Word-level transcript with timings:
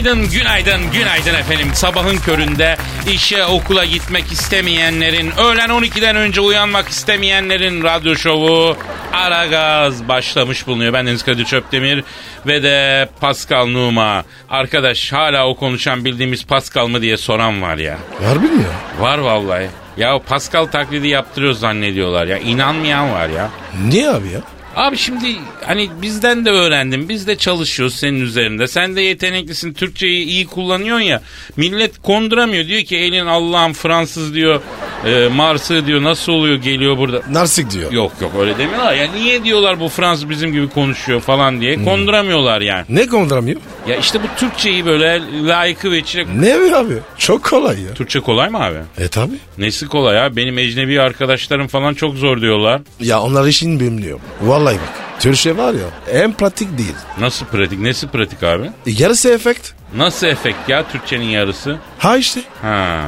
Günaydın, 0.00 0.30
günaydın, 0.30 0.90
günaydın 0.92 1.34
efendim. 1.34 1.68
Sabahın 1.74 2.16
köründe 2.16 2.76
işe 3.12 3.44
okula 3.44 3.84
gitmek 3.84 4.32
istemeyenlerin, 4.32 5.30
öğlen 5.38 5.68
12'den 5.68 6.16
önce 6.16 6.40
uyanmak 6.40 6.88
istemeyenlerin 6.88 7.82
radyo 7.82 8.16
şovu 8.16 8.76
Aragaz 9.12 10.08
başlamış 10.08 10.66
bulunuyor. 10.66 10.92
Ben 10.92 11.06
Deniz 11.06 11.22
Kadir 11.22 11.44
Çöptemir 11.44 12.04
ve 12.46 12.62
de 12.62 13.08
Pascal 13.20 13.66
Numa. 13.66 14.24
Arkadaş 14.50 15.12
hala 15.12 15.46
o 15.48 15.56
konuşan 15.56 16.04
bildiğimiz 16.04 16.46
Pascal 16.46 16.88
mı 16.88 17.02
diye 17.02 17.16
soran 17.16 17.62
var 17.62 17.76
ya. 17.76 17.98
Harbi 18.24 18.46
mi 18.46 18.62
ya? 18.62 19.02
Var 19.04 19.18
vallahi. 19.18 19.66
Ya 19.96 20.18
Pascal 20.18 20.66
taklidi 20.66 21.08
yaptırıyor 21.08 21.52
zannediyorlar 21.52 22.26
ya. 22.26 22.38
İnanmayan 22.38 23.12
var 23.12 23.28
ya. 23.28 23.50
Niye 23.88 24.10
abi 24.10 24.28
ya? 24.28 24.40
Abi 24.76 24.96
şimdi 24.96 25.36
hani 25.66 25.90
bizden 26.02 26.44
de 26.44 26.50
öğrendim. 26.50 27.08
Biz 27.08 27.26
de 27.26 27.36
çalışıyoruz 27.36 27.94
senin 27.94 28.20
üzerinde. 28.20 28.68
Sen 28.68 28.96
de 28.96 29.00
yeteneklisin. 29.00 29.72
Türkçeyi 29.72 30.24
iyi 30.26 30.46
kullanıyorsun 30.46 31.04
ya. 31.04 31.22
Millet 31.56 32.02
konduramıyor. 32.02 32.66
Diyor 32.66 32.82
ki 32.82 32.96
elin 32.96 33.26
Allah'ım 33.26 33.72
Fransız 33.72 34.34
diyor. 34.34 34.60
E, 35.06 35.28
Mars'ı 35.28 35.86
diyor. 35.86 36.02
Nasıl 36.02 36.32
oluyor 36.32 36.56
geliyor 36.56 36.98
burada. 36.98 37.22
Narsik 37.30 37.70
diyor. 37.70 37.92
Yok 37.92 38.12
yok 38.20 38.32
öyle 38.40 38.58
demiyorlar. 38.58 38.94
Ya 38.94 39.06
niye 39.12 39.44
diyorlar 39.44 39.80
bu 39.80 39.88
Fransız 39.88 40.30
bizim 40.30 40.52
gibi 40.52 40.68
konuşuyor 40.68 41.20
falan 41.20 41.60
diye. 41.60 41.84
Konduramıyorlar 41.84 42.60
yani. 42.60 42.84
Ne 42.88 43.06
konduramıyor? 43.06 43.60
Ya 43.88 43.96
işte 43.96 44.18
bu 44.22 44.26
Türkçeyi 44.40 44.86
böyle 44.86 45.22
layıkı 45.48 45.90
ve 45.90 45.98
içine... 45.98 46.24
Ne 46.40 46.56
mi 46.56 46.76
abi? 46.76 46.94
Çok 47.18 47.44
kolay 47.44 47.80
ya. 47.82 47.94
Türkçe 47.94 48.20
kolay 48.20 48.48
mı 48.48 48.64
abi? 48.64 48.78
E 48.98 49.08
tabi. 49.08 49.32
Nesi 49.58 49.86
kolay 49.88 50.16
ya? 50.16 50.36
Benim 50.36 50.58
ecnebi 50.58 51.00
arkadaşlarım 51.00 51.66
falan 51.68 51.94
çok 51.94 52.14
zor 52.14 52.40
diyorlar. 52.40 52.80
Ya 53.00 53.20
onlar 53.20 53.46
işin 53.46 53.80
bilmiyor. 53.80 54.20
Vallahi 54.42 54.59
bak. 54.66 55.20
Türkçe 55.20 55.56
var 55.56 55.74
ya 55.74 56.16
en 56.20 56.32
pratik 56.32 56.78
değil. 56.78 56.94
Nasıl 57.18 57.46
pratik? 57.46 57.80
Nesi 57.80 58.08
pratik 58.08 58.42
abi? 58.42 58.66
E, 58.66 58.70
yarısı 58.90 59.28
efekt. 59.30 59.70
Nasıl 59.96 60.26
efekt 60.26 60.68
ya 60.68 60.88
Türkçenin 60.88 61.24
yarısı? 61.24 61.76
Ha 61.98 62.16
işte. 62.16 62.40
Ha. 62.62 63.00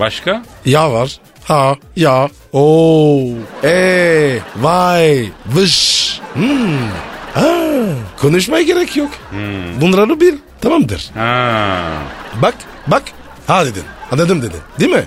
Başka? 0.00 0.42
Ya 0.64 0.92
var. 0.92 1.20
Ha 1.44 1.74
ya. 1.96 2.28
Oo. 2.52 3.20
E. 3.64 4.38
Vay. 4.56 5.28
Vış. 5.46 6.20
Hmm. 6.34 6.88
Ha. 7.34 7.56
Konuşmaya 8.20 8.62
gerek 8.62 8.96
yok. 8.96 9.10
Bunları 9.80 10.20
bil. 10.20 10.34
Tamamdır. 10.60 11.10
Ha. 11.14 11.76
Bak. 12.42 12.54
Bak. 12.86 13.02
Ha 13.46 13.66
dedin. 13.66 13.84
Anladım 14.12 14.42
dedin. 14.42 14.60
Değil 14.80 14.90
mi? 14.92 15.04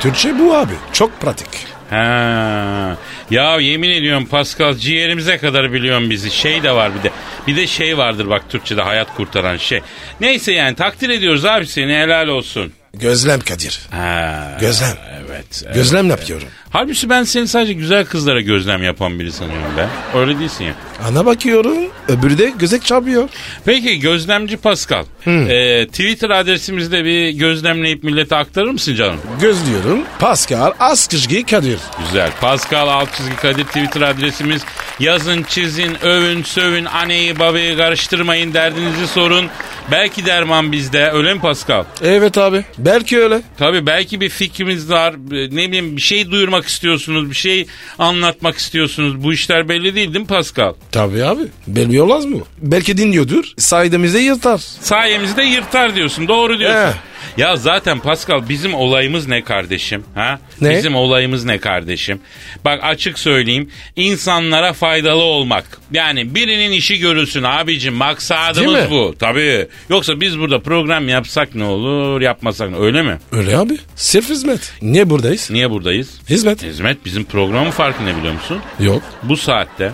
Türkçe 0.00 0.38
bu 0.38 0.54
abi. 0.54 0.72
Çok 0.92 1.20
pratik. 1.20 1.48
Ha. 1.90 2.96
Ya 3.30 3.60
yemin 3.60 3.90
ediyorum 3.90 4.26
Pascal 4.26 4.74
ciğerimize 4.74 5.38
kadar 5.38 5.72
biliyorum 5.72 6.10
bizi. 6.10 6.30
Şey 6.30 6.62
de 6.62 6.72
var 6.72 6.92
bir 6.98 7.02
de. 7.02 7.10
Bir 7.46 7.56
de 7.56 7.66
şey 7.66 7.98
vardır 7.98 8.30
bak 8.30 8.42
Türkçe'de 8.48 8.82
hayat 8.82 9.14
kurtaran 9.14 9.56
şey. 9.56 9.80
Neyse 10.20 10.52
yani 10.52 10.76
takdir 10.76 11.10
ediyoruz 11.10 11.44
abi 11.44 11.66
seni 11.66 11.96
helal 11.96 12.28
olsun. 12.28 12.72
Gözlem 12.94 13.40
Kadir. 13.40 13.80
Ha. 13.90 14.56
Gözlem. 14.60 14.96
Evet. 15.28 15.62
evet. 15.66 15.74
Gözlem 15.74 16.10
yapıyorum. 16.10 16.48
Halbuki 16.70 17.10
ben 17.10 17.22
seni 17.22 17.48
sadece 17.48 17.72
güzel 17.72 18.04
kızlara 18.06 18.40
gözlem 18.40 18.82
yapan 18.82 19.18
biri 19.20 19.32
sanıyorum 19.32 19.72
ben. 19.76 19.88
Öyle 20.20 20.38
değilsin 20.38 20.64
ya. 20.64 20.74
Ana 21.08 21.26
bakıyorum. 21.26 21.76
Öbürü 22.08 22.38
de 22.38 22.52
gözek 22.58 22.84
çarpıyor. 22.84 23.28
Peki 23.64 23.98
gözlemci 24.00 24.56
Pascal. 24.56 25.04
Ee, 25.26 25.86
Twitter 25.86 26.30
adresimizde 26.30 27.04
bir 27.04 27.30
gözlemleyip 27.30 28.04
millete 28.04 28.36
aktarır 28.36 28.70
mısın 28.70 28.94
canım? 28.94 29.20
Gözlüyorum. 29.40 30.00
Pascal 30.18 30.72
Askışgi 30.80 31.46
Kadir. 31.46 31.78
Güzel. 32.06 32.30
Pascal 32.40 33.06
çizgi 33.16 33.36
Kadir 33.36 33.64
Twitter 33.64 34.00
adresimiz. 34.00 34.62
Yazın, 35.00 35.42
çizin, 35.42 36.04
övün, 36.04 36.42
sövün, 36.42 36.84
aneyi 36.84 37.38
babayı 37.38 37.76
karıştırmayın, 37.76 38.54
derdinizi 38.54 39.06
sorun. 39.06 39.46
Belki 39.90 40.26
derman 40.26 40.72
bizde. 40.72 41.10
Öyle 41.10 41.34
mi 41.34 41.40
Pascal? 41.40 41.84
Evet 42.02 42.38
abi. 42.38 42.64
Belki 42.78 43.18
öyle. 43.18 43.40
Tabii 43.58 43.86
belki 43.86 44.20
bir 44.20 44.28
fikrimiz 44.28 44.90
var. 44.90 45.14
Ne 45.30 45.68
bileyim 45.68 45.96
bir 45.96 46.00
şey 46.02 46.30
duyurmak 46.30 46.57
istiyorsunuz, 46.66 47.30
bir 47.30 47.34
şey 47.34 47.66
anlatmak 47.98 48.56
istiyorsunuz. 48.58 49.24
Bu 49.24 49.32
işler 49.32 49.68
belli 49.68 49.94
değil 49.94 50.14
değil 50.14 50.20
mi 50.20 50.26
Pascal? 50.26 50.74
Tabii 50.92 51.24
abi. 51.24 51.42
Belli 51.66 52.02
olmaz 52.02 52.24
mı? 52.24 52.40
Belki 52.58 52.98
dinliyordur. 52.98 53.44
Sayedemizde 53.58 54.18
yırtar. 54.18 54.58
Sayemizde 54.80 55.42
yırtar 55.42 55.94
diyorsun. 55.94 56.28
Doğru 56.28 56.58
diyorsun. 56.58 56.78
Eh. 56.78 56.92
Ya 57.36 57.56
zaten 57.56 58.00
Pascal 58.00 58.48
bizim 58.48 58.74
olayımız 58.74 59.28
ne 59.28 59.44
kardeşim? 59.44 60.04
Ha? 60.14 60.38
Ne? 60.60 60.76
Bizim 60.76 60.96
olayımız 60.96 61.44
ne 61.44 61.58
kardeşim? 61.58 62.20
Bak 62.64 62.80
açık 62.82 63.18
söyleyeyim. 63.18 63.70
insanlara 63.96 64.72
faydalı 64.72 65.22
olmak. 65.22 65.64
Yani 65.92 66.34
birinin 66.34 66.72
işi 66.72 66.98
görülsün 66.98 67.42
abicim. 67.42 67.94
Maksadımız 67.94 68.90
bu. 68.90 69.14
Tabii. 69.18 69.68
Yoksa 69.90 70.20
biz 70.20 70.38
burada 70.38 70.60
program 70.60 71.08
yapsak 71.08 71.54
ne 71.54 71.64
olur, 71.64 72.20
yapmasak 72.20 72.70
ne 72.70 72.76
Öyle 72.76 73.02
mi? 73.02 73.18
Öyle 73.32 73.56
abi. 73.56 73.78
Sırf 73.96 74.28
hizmet. 74.28 74.72
Niye 74.82 75.10
buradayız? 75.10 75.50
Niye 75.50 75.70
buradayız? 75.70 76.08
Hizmet. 76.30 76.47
Hizmet 76.56 77.04
bizim 77.04 77.24
programın 77.24 77.70
farkı 77.70 78.06
ne 78.06 78.16
biliyor 78.16 78.32
musun? 78.32 78.58
Yok. 78.80 79.02
Bu 79.22 79.36
saatte 79.36 79.92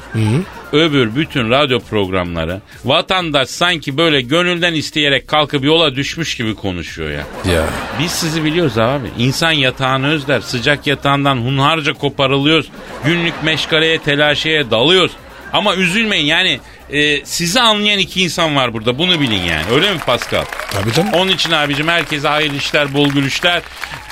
öbür 0.72 1.16
bütün 1.16 1.50
radyo 1.50 1.80
programları 1.80 2.60
vatandaş 2.84 3.48
sanki 3.48 3.96
böyle 3.96 4.20
gönülden 4.20 4.74
isteyerek 4.74 5.28
kalkıp 5.28 5.64
yola 5.64 5.94
düşmüş 5.94 6.36
gibi 6.36 6.54
konuşuyor 6.54 7.10
ya. 7.10 7.52
Ya. 7.54 7.64
Biz 8.00 8.10
sizi 8.10 8.44
biliyoruz 8.44 8.78
abi. 8.78 9.06
İnsan 9.18 9.52
yatağını 9.52 10.08
özler. 10.08 10.40
Sıcak 10.40 10.86
yatağından 10.86 11.36
hunharca 11.36 11.92
koparılıyoruz. 11.92 12.68
Günlük 13.04 13.42
meşgaleye, 13.42 13.98
telaşeye 13.98 14.70
dalıyoruz. 14.70 15.12
Ama 15.52 15.76
üzülmeyin 15.76 16.26
yani 16.26 16.60
e, 16.90 17.24
sizi 17.24 17.60
anlayan 17.60 17.98
iki 17.98 18.22
insan 18.22 18.56
var 18.56 18.72
burada. 18.72 18.98
Bunu 18.98 19.20
bilin 19.20 19.42
yani. 19.42 19.64
Öyle 19.72 19.92
mi 19.92 19.98
Pascal? 20.06 20.44
Tabii 20.72 20.92
canım. 20.92 21.12
Onun 21.12 21.30
için 21.30 21.50
abicim 21.52 21.88
herkese 21.88 22.28
hayırlı 22.28 22.56
işler, 22.56 22.94
bol 22.94 23.08
gülüşler. 23.08 23.62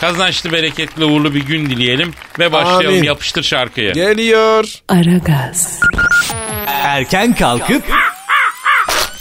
Kazançlı, 0.00 0.52
bereketli, 0.52 1.04
uğurlu 1.04 1.34
bir 1.34 1.44
gün 1.46 1.70
dileyelim. 1.70 2.14
Ve 2.38 2.52
başlayalım. 2.52 2.86
Amin. 2.88 3.02
Yapıştır 3.02 3.42
şarkıyı. 3.42 3.92
Geliyor. 3.92 4.64
Aragaz, 4.88 5.80
Erken 6.66 7.34
kalkıp 7.34 7.84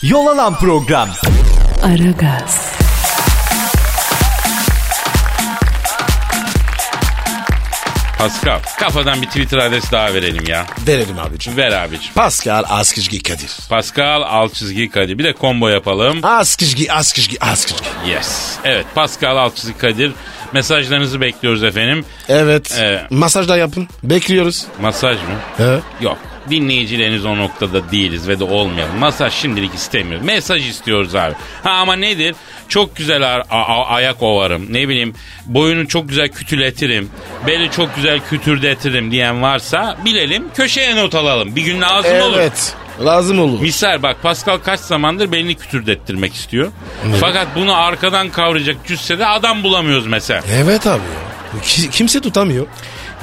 yol 0.03 0.27
alan 0.27 0.57
program. 0.59 1.09
Aragaz, 1.83 2.71
Pascal 8.21 8.59
kafadan 8.79 9.21
bir 9.21 9.27
Twitter 9.27 9.57
adresi 9.57 9.91
daha 9.91 10.13
verelim 10.13 10.43
ya. 10.47 10.65
Verelim 10.87 11.19
abicim. 11.19 11.57
Ver 11.57 11.71
abicim. 11.71 12.13
Pascal 12.15 12.63
Askışgi 12.69 13.23
Kadir. 13.23 13.51
Pascal 13.69 14.21
alt 14.21 14.53
çizgi 14.53 14.89
Kadir. 14.89 15.17
Bir 15.17 15.23
de 15.23 15.35
combo 15.41 15.67
yapalım. 15.69 16.19
Askışgi 16.25 16.93
Askışgi 16.93 17.43
Askışgi. 17.43 17.85
Yes. 18.07 18.57
Evet 18.63 18.85
Pascal 18.95 19.37
alt 19.37 19.55
çizgi 19.55 19.77
Kadir. 19.77 20.11
Mesajlarınızı 20.53 21.21
bekliyoruz 21.21 21.63
efendim. 21.63 22.05
Evet. 22.29 22.77
Evet. 22.79 23.11
Masaj 23.11 23.47
da 23.47 23.57
yapın. 23.57 23.87
Bekliyoruz. 24.03 24.65
Masaj 24.81 25.17
mı? 25.17 25.35
He. 25.57 25.79
Yok. 26.01 26.17
Dinleyicileriniz 26.49 27.25
o 27.25 27.37
noktada 27.37 27.91
değiliz 27.91 28.27
ve 28.27 28.39
de 28.39 28.43
olmayalım. 28.43 28.97
Masaj 28.97 29.33
şimdilik 29.33 29.73
istemiyoruz. 29.73 30.25
Mesaj 30.25 30.69
istiyoruz 30.69 31.15
abi. 31.15 31.33
Ha 31.63 31.69
ama 31.71 31.95
nedir? 31.95 32.35
Çok 32.67 32.95
güzel 32.95 33.23
a- 33.31 33.43
a- 33.49 33.85
ayak 33.87 34.23
ovarım. 34.23 34.73
Ne 34.73 34.87
bileyim 34.89 35.13
boyunu 35.45 35.87
çok 35.87 36.09
güzel 36.09 36.27
kütületirim. 36.29 37.09
Beli 37.47 37.71
çok 37.71 37.95
güzel 37.95 38.19
kütürdetirim 38.29 39.11
diyen 39.11 39.41
varsa 39.41 39.97
bilelim 40.05 40.43
köşeye 40.53 40.95
not 40.95 41.15
alalım. 41.15 41.55
Bir 41.55 41.61
gün 41.61 41.81
lazım 41.81 42.21
olur. 42.21 42.37
Evet. 42.37 42.73
Lazım 43.05 43.39
olur. 43.39 43.61
Misal 43.61 44.03
bak 44.03 44.21
Pascal 44.23 44.57
kaç 44.57 44.79
zamandır 44.79 45.31
belini 45.31 45.55
kütürdettirmek 45.55 46.33
istiyor. 46.33 46.71
Fakat 47.19 47.47
bunu 47.55 47.75
arkadan 47.75 48.29
kavrayacak 48.29 48.75
cüssede 48.87 49.25
adam 49.27 49.63
bulamıyoruz 49.63 50.07
mesela. 50.07 50.41
Evet 50.63 50.87
abi 50.87 51.01
Kimse 51.91 52.19
tutamıyor. 52.21 52.67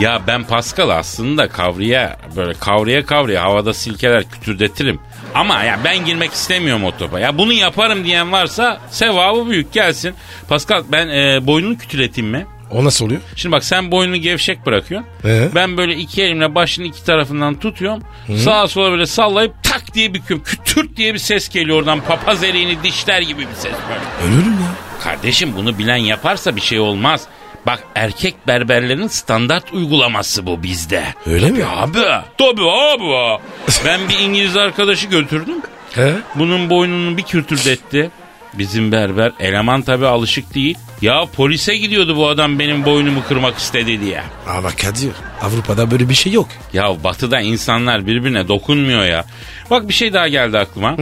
Ya 0.00 0.22
ben 0.26 0.44
Pascal 0.44 0.88
aslında 0.88 1.48
kavraya 1.48 2.16
böyle 2.36 2.52
kavraya 2.54 3.06
kavraya 3.06 3.42
havada 3.42 3.74
silkeler 3.74 4.24
kütürdetirim. 4.30 5.00
Ama 5.34 5.64
ya 5.64 5.78
ben 5.84 6.04
girmek 6.04 6.32
istemiyorum 6.32 6.84
o 6.84 6.96
topa. 6.96 7.20
Ya 7.20 7.38
bunu 7.38 7.52
yaparım 7.52 8.04
diyen 8.04 8.32
varsa 8.32 8.80
sevabı 8.90 9.50
büyük 9.50 9.72
gelsin. 9.72 10.14
Pascal 10.48 10.82
ben 10.92 11.08
e, 11.08 11.46
boynunu 11.46 11.78
kütületeyim 11.78 12.30
mi? 12.30 12.46
O 12.70 12.84
nasıl 12.84 13.06
oluyor? 13.06 13.20
Şimdi 13.36 13.52
bak 13.52 13.64
sen 13.64 13.90
boynunu 13.90 14.16
gevşek 14.16 14.66
bırakıyorsun. 14.66 15.08
Ee? 15.24 15.48
Ben 15.54 15.76
böyle 15.76 15.96
iki 15.96 16.22
elimle 16.22 16.54
başının 16.54 16.86
iki 16.86 17.04
tarafından 17.04 17.54
tutuyorum. 17.60 18.02
Sağa 18.36 18.68
sola 18.68 18.90
böyle 18.90 19.06
sallayıp 19.06 19.52
tak 19.62 19.94
diye 19.94 20.14
büküyorum. 20.14 20.44
Kütürt 20.44 20.96
diye 20.96 21.14
bir 21.14 21.18
ses 21.18 21.48
geliyor 21.48 21.78
oradan. 21.78 22.00
Papaz 22.00 22.44
eriğini 22.44 22.82
dişler 22.82 23.20
gibi 23.22 23.40
bir 23.40 23.54
ses 23.54 23.72
böyle. 23.88 24.32
Ölürüm 24.34 24.52
ya. 24.52 24.68
Kardeşim 25.04 25.52
bunu 25.56 25.78
bilen 25.78 25.96
yaparsa 25.96 26.56
bir 26.56 26.60
şey 26.60 26.80
olmaz. 26.80 27.26
Bak 27.66 27.84
erkek 27.94 28.34
berberlerin 28.46 29.06
standart 29.08 29.72
uygulaması 29.72 30.46
bu 30.46 30.62
bizde. 30.62 31.04
Öyle 31.26 31.50
mi? 31.50 31.64
Abi. 31.64 31.98
Tabii 32.38 32.70
abi. 32.70 33.40
Ben 33.84 34.00
bir 34.08 34.18
İngiliz 34.18 34.56
arkadaşı 34.56 35.06
götürdüm. 35.06 35.56
He? 35.94 36.14
Bunun 36.34 36.70
boynunu 36.70 37.16
bir 37.16 37.22
kürtürdetti. 37.22 38.10
Bizim 38.54 38.92
berber 38.92 39.32
eleman 39.40 39.82
tabi 39.82 40.06
alışık 40.06 40.54
değil. 40.54 40.78
Ya 41.02 41.24
polise 41.36 41.76
gidiyordu 41.76 42.16
bu 42.16 42.28
adam 42.28 42.58
benim 42.58 42.84
boynumu 42.84 43.24
kırmak 43.28 43.58
istedi 43.58 44.00
diye. 44.00 44.22
Ama 44.46 44.70
Kadir 44.70 45.10
Avrupa'da 45.42 45.90
böyle 45.90 46.08
bir 46.08 46.14
şey 46.14 46.32
yok. 46.32 46.48
Ya 46.72 47.04
batıda 47.04 47.40
insanlar 47.40 48.06
birbirine 48.06 48.48
dokunmuyor 48.48 49.04
ya. 49.04 49.24
Bak 49.70 49.88
bir 49.88 49.94
şey 49.94 50.12
daha 50.12 50.28
geldi 50.28 50.58
aklıma. 50.58 50.96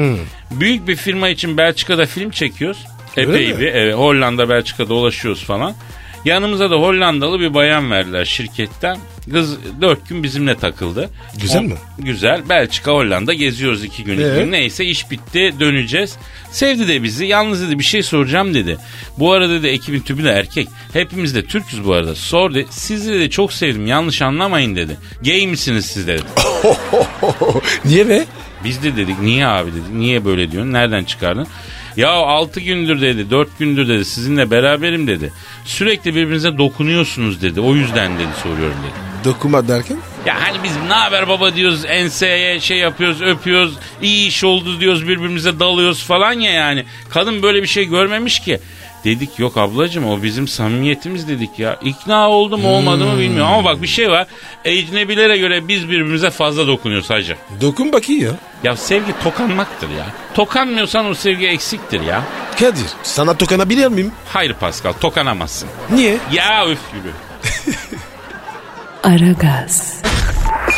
Büyük 0.51 0.89
bir 0.89 0.97
firma 0.97 1.29
için 1.29 1.57
Belçika'da 1.57 2.07
film 2.07 2.31
çekiyoruz. 2.31 2.79
Epey 3.17 3.59
bir 3.59 3.67
evet, 3.67 3.95
Hollanda 3.95 4.49
Belçika'da 4.49 4.89
dolaşıyoruz 4.89 5.45
falan. 5.45 5.75
Yanımıza 6.31 6.71
da 6.71 6.77
Hollandalı 6.77 7.41
bir 7.41 7.55
bayan 7.55 7.91
verdiler 7.91 8.25
şirketten. 8.25 8.99
Kız 9.33 9.57
dört 9.81 10.09
gün 10.09 10.23
bizimle 10.23 10.55
takıldı. 10.55 11.11
Güzel 11.41 11.61
O- 11.61 11.63
mi? 11.63 11.75
Güzel. 11.99 12.49
Belçika, 12.49 12.93
Hollanda 12.93 13.33
geziyoruz 13.35 13.85
iki 13.85 14.05
gün. 14.05 14.15
iki 14.15 14.23
Ee? 14.27 14.35
gün. 14.45 14.53
Neyse 14.53 14.85
iş 14.85 15.11
bitti 15.11 15.55
döneceğiz. 15.61 16.17
Sevdi 16.51 16.89
de 16.89 17.03
bizi. 17.03 17.27
Yalnız 17.27 17.63
dedi 17.67 17.79
bir 17.79 17.85
şey 17.85 18.03
soracağım 18.03 18.55
dedi. 18.55 18.77
Bu 19.19 19.33
arada 19.33 19.53
dedi 19.53 19.67
ekibin 19.67 20.01
tümü 20.01 20.25
de 20.25 20.31
erkek. 20.31 20.69
Hepimiz 20.93 21.35
de 21.35 21.45
Türk'üz 21.45 21.85
bu 21.85 21.93
arada. 21.93 22.15
Sor 22.15 22.55
dedi. 22.55 22.67
Sizi 22.71 23.13
dedi 23.13 23.31
çok 23.31 23.53
sevdim 23.53 23.87
yanlış 23.87 24.23
anlamayın 24.23 24.77
dedi. 24.77 24.97
Gay 25.25 25.47
misiniz 25.47 25.87
siz 25.87 26.07
dedi. 26.07 26.23
Niye 27.85 28.09
be? 28.09 28.25
Biz 28.65 28.83
de 28.83 28.97
dedik 28.97 29.21
niye 29.21 29.47
abi 29.47 29.71
dedik. 29.73 29.91
Niye 29.93 30.25
böyle 30.25 30.53
diyorsun? 30.53 30.73
Nereden 30.73 31.05
çıkardın? 31.05 31.47
Ya 31.97 32.11
6 32.11 32.61
gündür 32.61 33.01
dedi 33.01 33.31
4 33.31 33.59
gündür 33.59 33.89
dedi 33.89 34.05
sizinle 34.05 34.51
beraberim 34.51 35.07
dedi. 35.07 35.33
Sürekli 35.65 36.15
birbirinize 36.15 36.59
dokunuyorsunuz 36.59 37.43
dedi. 37.43 37.61
O 37.61 37.75
yüzden 37.75 38.19
dedi 38.19 38.29
soruyorum 38.43 38.77
dedi. 38.83 39.07
Dokuma 39.25 39.69
derken? 39.69 39.97
Ya 40.27 40.43
hani 40.43 40.57
biz 40.65 40.73
ne 40.89 40.95
haber 40.95 41.29
baba 41.29 41.55
diyoruz 41.55 41.85
enseye 41.85 42.61
şey 42.61 42.79
yapıyoruz 42.79 43.23
öpüyoruz 43.23 43.75
iyi 44.03 44.29
iş 44.29 44.45
oldu 44.45 44.81
diyoruz 44.81 45.03
birbirimize 45.09 45.61
dalıyoruz 45.61 46.05
falan 46.05 46.33
ya 46.33 46.53
yani. 46.53 46.85
Kadın 47.11 47.43
böyle 47.43 47.63
bir 47.63 47.67
şey 47.67 47.85
görmemiş 47.85 48.41
ki. 48.41 48.61
Dedik 49.07 49.39
yok 49.39 49.57
ablacığım 49.57 50.07
o 50.07 50.23
bizim 50.23 50.49
samimiyetimiz 50.49 51.29
dedik 51.29 51.59
ya. 51.59 51.79
İkna 51.85 52.29
oldu 52.31 52.59
mu 52.59 52.69
olmadı 52.69 53.05
mı 53.05 53.19
bilmiyorum 53.19 53.53
ama 53.53 53.65
bak 53.65 53.83
bir 53.83 53.87
şey 53.87 54.11
var. 54.11 54.27
Ecnebilere 54.65 55.39
göre 55.39 55.69
biz 55.69 55.85
birbirimize 55.89 56.31
fazla 56.31 56.67
dokunuyoruz 56.67 57.11
hacı. 57.11 57.37
Dokun 57.61 57.93
bakayım 57.93 58.23
ya. 58.25 58.31
Ya 58.65 58.77
sevgi 58.77 59.13
tokanmaktır 59.25 59.89
ya. 59.89 60.07
Tokanmıyorsan 60.35 61.07
o 61.07 61.15
sevgi 61.15 61.47
eksiktir 61.47 62.01
ya. 62.01 62.23
Kadir 62.61 62.87
sana 63.03 63.41
dokunabilir 63.41 63.89
miyim? 63.89 64.13
Hayır 64.29 64.53
Pascal 64.53 64.93
tokanamazsın. 64.93 65.69
Niye? 65.91 66.17
Ya 66.33 66.69
üf 66.71 66.79
yürü. 66.95 67.13
Aragaz, 69.05 70.03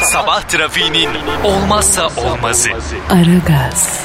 Sabah 0.02 0.42
trafiğinin 0.42 1.08
olmazsa 1.44 2.06
olmazı. 2.16 2.68
Aragaz, 3.10 4.00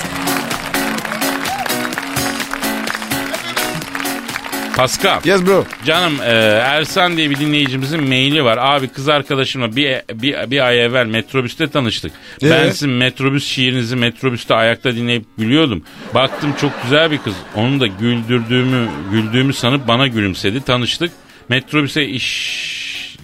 Pascal. 4.75 5.21
Yes 5.25 5.45
bro. 5.45 5.65
Canım 5.85 6.21
e, 6.21 6.31
Ersan 6.63 7.17
diye 7.17 7.29
bir 7.29 7.39
dinleyicimizin 7.39 8.03
maili 8.03 8.43
var. 8.43 8.59
Abi 8.61 8.87
kız 8.87 9.09
arkadaşımla 9.09 9.75
bir, 9.75 10.01
bir, 10.13 10.51
bir 10.51 10.67
ay 10.67 10.85
evvel 10.85 11.05
metrobüste 11.05 11.67
tanıştık. 11.67 12.11
Ee? 12.43 12.49
Ben 12.49 12.69
sizin 12.69 12.89
metrobüs 12.89 13.47
şiirinizi 13.47 13.95
metrobüste 13.95 14.55
ayakta 14.55 14.95
dinleyip 14.95 15.25
gülüyordum. 15.37 15.83
Baktım 16.13 16.53
çok 16.61 16.83
güzel 16.83 17.11
bir 17.11 17.17
kız. 17.17 17.35
Onu 17.55 17.79
da 17.79 17.87
güldürdüğümü 17.87 18.87
güldüğümü 19.11 19.53
sanıp 19.53 19.87
bana 19.87 20.07
gülümsedi. 20.07 20.61
Tanıştık. 20.61 21.11
Metrobüse 21.49 22.05
iş 22.05 22.73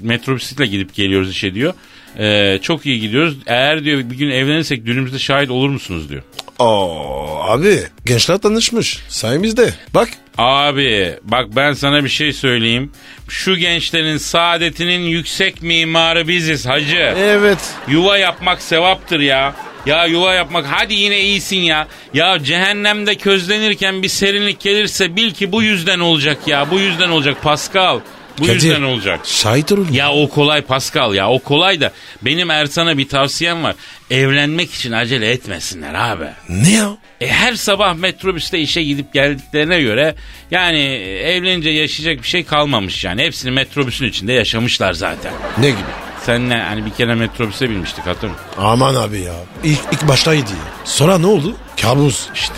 metrobüsle 0.02 0.66
gidip 0.66 0.94
geliyoruz 0.94 1.32
işe 1.32 1.54
diyor. 1.54 1.74
E, 2.18 2.60
çok 2.62 2.86
iyi 2.86 3.00
gidiyoruz. 3.00 3.38
Eğer 3.46 3.84
diyor 3.84 3.98
bir 3.98 4.18
gün 4.18 4.30
evlenirsek 4.30 4.86
düğünümüzde 4.86 5.20
şahit 5.20 5.50
olur 5.50 5.70
musunuz 5.70 6.10
diyor. 6.10 6.24
Oo 6.60 7.40
abi 7.48 7.80
gençler 8.06 8.38
tanışmış. 8.38 9.00
Sayemizde. 9.10 9.74
Bak 9.94 10.10
Abi 10.38 11.16
bak 11.24 11.46
ben 11.56 11.74
sana 11.74 12.04
bir 12.04 12.10
şey 12.10 12.34
söyleyeyim. 12.34 12.92
Şu 13.30 13.56
gençlerin 13.58 14.18
saadetinin 14.18 15.02
yüksek 15.02 15.62
mimarı 15.62 16.28
biziz 16.28 16.66
hacı. 16.66 17.14
evet. 17.18 17.58
Yuva 17.88 18.18
yapmak 18.18 18.62
sevaptır 18.62 19.20
ya. 19.20 19.56
Ya 19.86 20.06
yuva 20.06 20.34
yapmak 20.34 20.66
hadi 20.70 20.94
yine 20.94 21.20
iyisin 21.22 21.58
ya. 21.58 21.88
Ya 22.14 22.44
cehennemde 22.44 23.16
közlenirken 23.16 24.04
bir 24.04 24.08
serinlik 24.08 24.60
gelirse 24.60 25.16
bil 25.16 25.32
ki 25.32 25.52
bu 25.52 25.64
yüzden 25.64 26.00
olacak 26.00 26.38
ya. 26.48 26.72
Bu 26.72 26.80
yüzden 26.80 27.10
olacak 27.10 27.38
Pascal. 27.44 28.00
Bu 28.40 28.44
Kadir, 28.46 28.54
yüzden 28.54 28.82
olacak. 28.82 29.20
Şahit 29.24 29.72
olun. 29.72 29.88
Ya 29.92 30.12
o 30.12 30.30
kolay 30.30 30.62
Pascal 30.62 31.14
ya 31.14 31.30
o 31.30 31.40
kolay 31.40 31.82
da 31.82 31.92
benim 32.22 32.52
Ersan'a 32.52 32.98
bir 32.98 33.08
tavsiyem 33.08 33.64
var. 33.64 33.76
Evlenmek 34.12 34.74
için 34.74 34.92
acele 34.92 35.32
etmesinler 35.32 35.94
abi. 35.94 36.26
Ne 36.50 36.72
ya? 36.72 36.98
E, 37.22 37.28
her 37.28 37.54
sabah 37.56 37.94
metrobüste 37.96 38.60
işe 38.60 38.84
gidip 38.84 39.14
geldiklerine 39.14 39.82
göre 39.82 40.16
yani 40.52 40.80
evlenince 41.24 41.70
yaşayacak 41.70 42.24
bir 42.24 42.28
şey 42.28 42.44
kalmamış 42.44 43.04
yani. 43.04 43.24
Hepsini 43.24 43.52
metrobüsün 43.52 44.06
içinde 44.06 44.34
yaşamışlar 44.34 44.94
zaten. 44.94 45.34
Ne 45.58 45.70
gibi? 45.70 45.80
Senle 46.26 46.62
hani 46.62 46.86
bir 46.86 46.92
kere 46.92 47.16
metrobüse 47.16 47.70
binmiştik 47.70 48.08
hatırlıyor 48.08 48.34
musun? 48.34 48.48
Aman 48.58 48.96
abi 48.96 49.20
ya. 49.20 49.34
İlk, 49.64 49.80
ilk 49.92 50.08
baştaydı 50.08 50.50
ya. 50.52 50.86
Sonra 50.86 51.18
ne 51.18 51.26
oldu? 51.28 51.56
Kabus. 51.82 52.28
İşte 52.36 52.54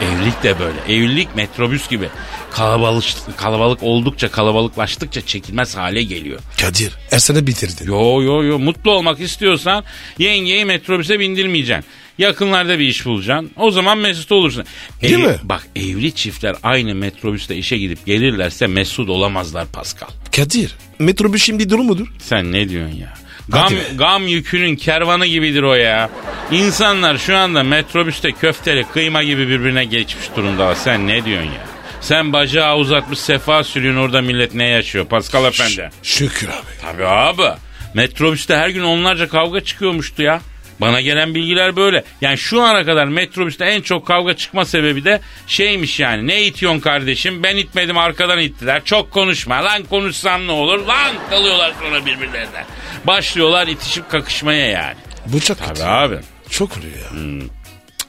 evlilik 0.00 0.42
de 0.42 0.58
böyle. 0.58 0.78
Evlilik 0.96 1.36
metrobüs 1.36 1.88
gibi. 1.88 2.08
Kalabalık, 2.50 3.04
kalabalık 3.36 3.82
oldukça 3.82 4.30
kalabalıklaştıkça 4.30 5.26
çekilmez 5.26 5.76
hale 5.76 6.02
geliyor. 6.02 6.40
Kadir 6.60 6.92
Ersen'e 7.10 7.46
bitirdin. 7.46 7.86
Yo 7.86 8.22
yo 8.22 8.42
yo 8.44 8.58
mutlu 8.58 8.90
olmak 8.90 9.20
istiyorsan 9.20 9.84
yengeyi 10.18 10.64
metrobüse 10.64 11.20
bindirmeyeceksin. 11.20 11.84
Yakınlarda 12.18 12.78
bir 12.78 12.88
iş 12.88 13.06
bulacaksın. 13.06 13.50
O 13.56 13.70
zaman 13.70 13.98
mesut 13.98 14.32
olursun. 14.32 14.64
Değil 15.02 15.18
mi? 15.18 15.36
Bak 15.42 15.66
evli 15.76 16.12
çiftler 16.14 16.56
aynı 16.62 16.94
metrobüste 16.94 17.56
işe 17.56 17.78
gidip 17.78 18.06
gelirlerse 18.06 18.66
mesut 18.66 19.08
olamazlar 19.08 19.66
Pascal. 19.66 20.08
Kadir 20.36 20.74
metrobüs 20.98 21.42
şimdi 21.42 21.70
duru 21.70 21.82
mudur? 21.82 22.06
Sen 22.18 22.52
ne 22.52 22.68
diyorsun 22.68 22.96
ya? 22.96 23.14
Gam, 23.50 23.72
gam 23.98 24.26
yükünün 24.26 24.76
kervanı 24.76 25.26
gibidir 25.26 25.62
o 25.62 25.74
ya. 25.74 26.10
İnsanlar 26.50 27.18
şu 27.18 27.36
anda 27.36 27.62
metrobüste 27.62 28.32
köfteli 28.32 28.84
kıyma 28.92 29.22
gibi 29.22 29.48
birbirine 29.48 29.84
geçmiş 29.84 30.26
durumda. 30.36 30.74
Sen 30.74 31.08
ne 31.08 31.24
diyorsun 31.24 31.46
ya? 31.50 31.60
Sen 32.00 32.32
bacağı 32.32 32.76
uzatmış 32.76 33.18
sefa 33.18 33.64
sürüyorsun 33.64 34.00
orada 34.00 34.22
millet 34.22 34.54
ne 34.54 34.64
yaşıyor 34.68 35.04
Pascal 35.06 35.44
Efendi? 35.44 35.90
Şükür 36.02 36.48
abi. 36.48 36.54
Tabii 36.82 37.06
abi. 37.06 37.58
Metrobüste 37.94 38.56
her 38.56 38.68
gün 38.68 38.82
onlarca 38.82 39.28
kavga 39.28 39.60
çıkıyormuştu 39.60 40.22
ya. 40.22 40.40
Bana 40.80 41.00
gelen 41.00 41.34
bilgiler 41.34 41.76
böyle. 41.76 42.04
Yani 42.20 42.38
şu 42.38 42.62
ana 42.62 42.84
kadar 42.84 43.06
metrobüste 43.06 43.64
en 43.64 43.80
çok 43.80 44.06
kavga 44.06 44.36
çıkma 44.36 44.64
sebebi 44.64 45.04
de 45.04 45.20
şeymiş 45.46 46.00
yani. 46.00 46.26
Ne 46.26 46.42
itiyorsun 46.42 46.80
kardeşim? 46.80 47.42
Ben 47.42 47.56
itmedim 47.56 47.98
arkadan 47.98 48.38
ittiler. 48.38 48.82
Çok 48.84 49.10
konuşma. 49.10 49.64
Lan 49.64 49.82
konuşsam 49.84 50.46
ne 50.46 50.52
olur? 50.52 50.78
Lan 50.86 51.12
kalıyorlar 51.30 51.72
sonra 51.80 52.06
birbirlerine. 52.06 52.64
Başlıyorlar 53.04 53.66
itişip 53.66 54.10
kakışmaya 54.10 54.66
yani. 54.66 54.96
Bu 55.26 55.40
çok 55.40 55.58
kötü. 55.58 55.74
Tabii 55.74 55.90
abi. 55.90 56.16
Çok 56.50 56.70
oluyor 56.78 56.92
ya. 56.98 57.40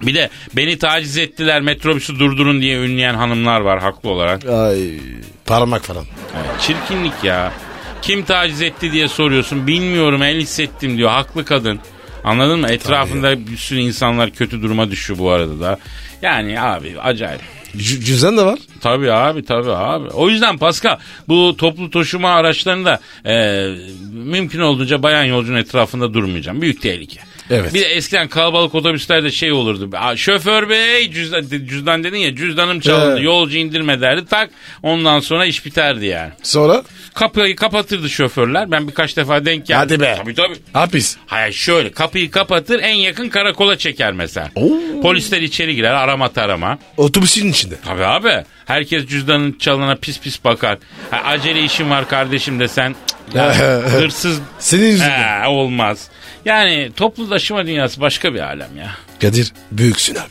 Bir 0.01 0.13
de 0.15 0.29
beni 0.53 0.77
taciz 0.79 1.17
ettiler 1.17 1.61
metrobüsü 1.61 2.19
durdurun 2.19 2.61
diye 2.61 2.77
ünleyen 2.77 3.13
hanımlar 3.13 3.61
var 3.61 3.79
haklı 3.81 4.09
olarak. 4.09 4.45
Ay 4.49 4.99
parmak 5.45 5.83
falan. 5.85 6.05
Evet, 6.35 6.61
çirkinlik 6.61 7.23
ya. 7.23 7.53
Kim 8.01 8.23
taciz 8.23 8.61
etti 8.61 8.91
diye 8.91 9.07
soruyorsun. 9.07 9.67
Bilmiyorum 9.67 10.23
el 10.23 10.37
hissettim 10.39 10.97
diyor. 10.97 11.09
Haklı 11.09 11.45
kadın. 11.45 11.79
Anladın 12.23 12.59
mı? 12.59 12.67
Etrafında 12.69 13.47
bir 13.47 13.57
sürü 13.57 13.79
insanlar 13.79 14.31
kötü 14.31 14.61
duruma 14.61 14.91
düşüyor 14.91 15.19
bu 15.19 15.31
arada 15.31 15.59
da. 15.59 15.79
Yani 16.21 16.61
abi 16.61 16.95
acayip. 17.01 17.41
C- 17.77 17.99
cüzdan 18.01 18.37
da 18.37 18.45
var. 18.45 18.59
Tabii 18.81 19.11
abi 19.11 19.45
tabii 19.45 19.71
abi. 19.71 20.07
O 20.09 20.29
yüzden 20.29 20.57
Pascal 20.57 20.97
bu 21.27 21.57
toplu 21.57 21.89
taşıma 21.89 22.29
araçlarında 22.29 22.99
e, 23.25 23.65
mümkün 24.13 24.59
olduğunca 24.59 25.03
bayan 25.03 25.23
yolcunun 25.23 25.57
etrafında 25.57 26.13
durmayacağım. 26.13 26.61
Büyük 26.61 26.81
tehlike. 26.81 27.19
Evet. 27.51 27.73
Bir 27.73 27.81
de 27.81 27.85
eskiden 27.85 28.27
kalabalık 28.27 28.75
otobüslerde 28.75 29.31
şey 29.31 29.51
olurdu. 29.51 29.89
Şoför 30.15 30.69
bey 30.69 31.11
cüzdan, 31.11 31.43
cüzdan 31.65 32.03
dedin 32.03 32.17
ya 32.17 32.35
cüzdanım 32.35 32.79
çalındı. 32.79 33.11
Evet. 33.11 33.23
Yolcu 33.23 33.57
indirme 33.57 34.01
derdi 34.01 34.25
tak. 34.25 34.49
Ondan 34.83 35.19
sonra 35.19 35.45
iş 35.45 35.65
biterdi 35.65 36.05
yani. 36.05 36.31
Sonra? 36.43 36.83
Kapıyı 37.13 37.55
kapatırdı 37.55 38.09
şoförler. 38.09 38.71
Ben 38.71 38.87
birkaç 38.87 39.17
defa 39.17 39.45
denk 39.45 39.67
geldim. 39.67 39.79
Hadi 39.79 39.99
be. 39.99 40.15
Tabii 40.23 40.35
tabii. 40.35 40.55
Hapis. 40.73 41.17
Hayır 41.27 41.53
şöyle 41.53 41.91
kapıyı 41.91 42.31
kapatır 42.31 42.79
en 42.79 42.93
yakın 42.95 43.29
karakola 43.29 43.77
çeker 43.77 44.13
mesela. 44.13 44.49
Oo. 44.55 45.01
Polisler 45.01 45.41
içeri 45.41 45.75
girer 45.75 45.93
arama 45.93 46.29
tarama. 46.29 46.79
Otobüsün 46.97 47.51
içinde. 47.51 47.75
Tabii 47.85 48.05
abi. 48.05 48.43
Herkes 48.65 49.07
cüzdanın 49.07 49.51
çalana 49.59 49.95
pis 49.95 50.19
pis 50.19 50.43
bakar. 50.43 50.77
Ha, 51.11 51.21
acele 51.25 51.63
işim 51.63 51.89
var 51.89 52.07
kardeşim 52.07 52.59
desen 52.59 52.95
cık, 53.27 53.35
ya, 53.35 53.53
hırsız 53.91 54.39
Senin 54.59 54.85
yüzünden. 54.85 55.43
He, 55.43 55.47
olmaz. 55.47 56.09
Yani 56.45 56.91
toplu 56.97 57.29
taşıma 57.29 57.65
dünyası 57.65 58.01
başka 58.01 58.33
bir 58.33 58.39
alem 58.39 58.77
ya. 58.77 58.91
Kadir 59.21 59.53
büyüksün 59.71 60.15
abi. 60.15 60.29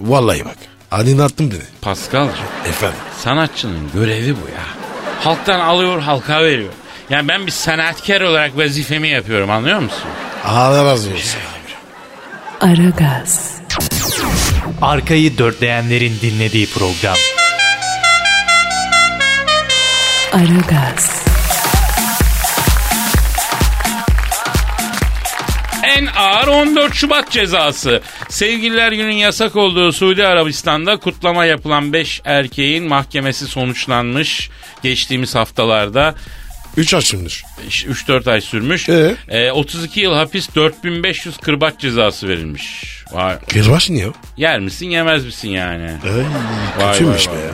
Vallahi 0.00 0.44
bak. 0.44 0.56
Adını 0.90 1.24
attın 1.24 1.50
beni. 1.50 1.60
Paskal'cığım 1.82 2.34
Efendim. 2.68 2.96
sanatçının 3.20 3.90
görevi 3.94 4.34
bu 4.34 4.48
ya. 4.48 4.64
Halktan 5.24 5.60
alıyor 5.60 6.00
halka 6.00 6.42
veriyor. 6.44 6.72
Yani 7.10 7.28
ben 7.28 7.46
bir 7.46 7.50
sanatkar 7.52 8.20
olarak 8.20 8.56
vazifemi 8.58 9.08
yapıyorum 9.08 9.50
anlıyor 9.50 9.78
musun? 9.80 10.08
Allah 10.44 10.84
razı 10.84 11.10
olsun. 11.10 11.38
Aragaz, 12.60 13.54
Arkayı 14.82 15.38
dörtleyenlerin 15.38 16.18
dinlediği 16.22 16.66
program. 16.70 17.16
Aragaz, 20.32 21.23
En 25.96 26.06
ağır 26.06 26.46
14 26.46 26.94
Şubat 26.94 27.30
cezası. 27.30 28.02
Sevgililer 28.28 28.92
günün 28.92 29.16
yasak 29.16 29.56
olduğu 29.56 29.92
Suudi 29.92 30.26
Arabistan'da 30.26 30.96
kutlama 30.96 31.44
yapılan 31.44 31.92
5 31.92 32.20
erkeğin 32.24 32.84
mahkemesi 32.84 33.46
sonuçlanmış. 33.46 34.50
Geçtiğimiz 34.82 35.34
haftalarda 35.34 36.14
Üç 36.76 36.94
açılmış. 36.94 37.44
3-4 37.68 38.30
ay 38.30 38.40
sürmüş. 38.40 38.88
Ee? 38.88 39.16
Ee, 39.28 39.50
32 39.50 40.00
yıl 40.00 40.14
hapis 40.14 40.54
4500 40.54 41.36
kırbaç 41.36 41.80
cezası 41.80 42.28
verilmiş. 42.28 42.94
Vay. 43.12 43.38
Kırbaç 43.38 43.90
niye? 43.90 44.06
Yer 44.36 44.60
misin 44.60 44.90
yemez 44.90 45.24
misin 45.24 45.48
yani? 45.48 45.90
Ay, 46.04 46.84
Vay, 46.84 46.92
kötüymüş 46.92 47.28
vay, 47.28 47.34
be 47.36 47.40
ya. 47.40 47.52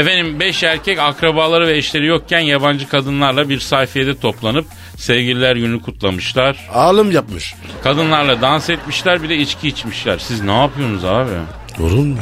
Efendim 0.00 0.40
5 0.40 0.62
erkek 0.62 0.98
akrabaları 0.98 1.66
ve 1.66 1.76
eşleri 1.76 2.06
yokken 2.06 2.40
yabancı 2.40 2.88
kadınlarla 2.88 3.48
bir 3.48 3.60
sayfiyede 3.60 4.18
toplanıp 4.18 4.66
sevgililer 5.04 5.56
günü 5.56 5.82
kutlamışlar. 5.82 6.68
Alım 6.74 7.10
yapmış. 7.10 7.54
Kadınlarla 7.82 8.40
dans 8.42 8.70
etmişler 8.70 9.22
bir 9.22 9.28
de 9.28 9.36
içki 9.36 9.68
içmişler. 9.68 10.18
Siz 10.18 10.40
ne 10.42 10.58
yapıyorsunuz 10.58 11.04
abi? 11.04 11.30
Olur 11.80 12.04
mu? 12.04 12.16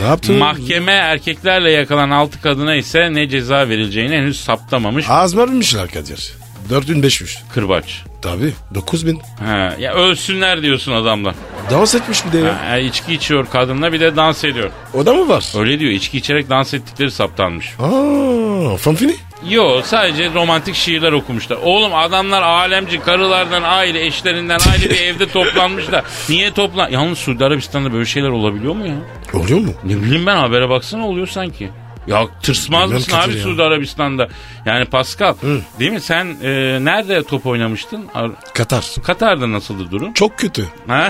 Ne 0.00 0.04
yaptın? 0.06 0.36
Mahkeme 0.36 0.92
erkeklerle 0.92 1.70
yakalanan 1.70 2.10
6 2.10 2.40
kadına 2.42 2.74
ise 2.74 3.14
ne 3.14 3.28
ceza 3.28 3.68
verileceğini 3.68 4.16
henüz 4.16 4.40
saptamamış. 4.40 5.06
Az 5.08 5.36
vermişler 5.36 5.88
Kadir. 5.88 6.32
4500. 6.70 7.38
Kırbaç. 7.54 8.02
Tabii 8.22 8.52
9000. 8.74 9.20
Ha, 9.38 9.74
ya 9.78 9.94
ölsünler 9.94 10.62
diyorsun 10.62 10.92
adamlar. 10.92 11.34
Dans 11.70 11.94
etmiş 11.94 12.26
bir 12.26 12.32
de 12.32 12.38
ya. 12.38 12.70
Ha, 12.70 12.78
içki 12.78 13.14
içiyor 13.14 13.46
kadınla 13.52 13.92
bir 13.92 14.00
de 14.00 14.16
dans 14.16 14.44
ediyor. 14.44 14.70
O 14.94 15.06
da 15.06 15.14
mı 15.14 15.28
var? 15.28 15.44
Öyle 15.58 15.80
diyor 15.80 15.92
içki 15.92 16.18
içerek 16.18 16.50
dans 16.50 16.74
ettikleri 16.74 17.10
saptanmış. 17.10 17.66
Aa, 17.78 18.76
fanfini. 18.76 19.14
Yo 19.48 19.82
sadece 19.84 20.30
romantik 20.34 20.74
şiirler 20.74 21.12
okumuşlar. 21.12 21.56
Oğlum 21.62 21.94
adamlar 21.94 22.42
alemci 22.42 23.00
karılardan 23.00 23.62
aile 23.62 24.06
eşlerinden 24.06 24.58
aile 24.72 24.90
bir 24.90 25.00
evde 25.00 25.28
toplanmışlar. 25.28 26.04
Niye 26.28 26.52
toplan? 26.52 26.90
Yalnız 26.90 27.18
Suudi 27.18 27.44
Arabistan'da 27.44 27.92
böyle 27.92 28.04
şeyler 28.04 28.28
olabiliyor 28.28 28.74
mu 28.74 28.86
ya? 28.86 28.94
Oluyor 29.34 29.58
mu? 29.60 29.72
Ne 29.84 29.96
bileyim 30.02 30.26
ben 30.26 30.36
habere 30.36 30.68
baksana 30.68 31.06
oluyor 31.08 31.26
sanki. 31.26 31.70
Ya 32.06 32.26
tırsmaz 32.42 32.82
Bilmem 32.84 32.94
mısın 32.98 33.12
abi 33.16 33.36
ya. 33.36 33.42
Suudi 33.42 33.62
Arabistan'da? 33.62 34.28
Yani 34.66 34.84
Pascal 34.84 35.34
değil 35.78 35.90
mi 35.90 36.00
sen 36.00 36.36
e, 36.42 36.78
nerede 36.84 37.22
top 37.22 37.46
oynamıştın? 37.46 38.06
Ar- 38.14 38.30
Katar. 38.54 38.84
Katar'da 39.04 39.52
nasıldı 39.52 39.90
durum? 39.90 40.12
Çok 40.12 40.38
kötü. 40.38 40.66
Ha? 40.86 41.08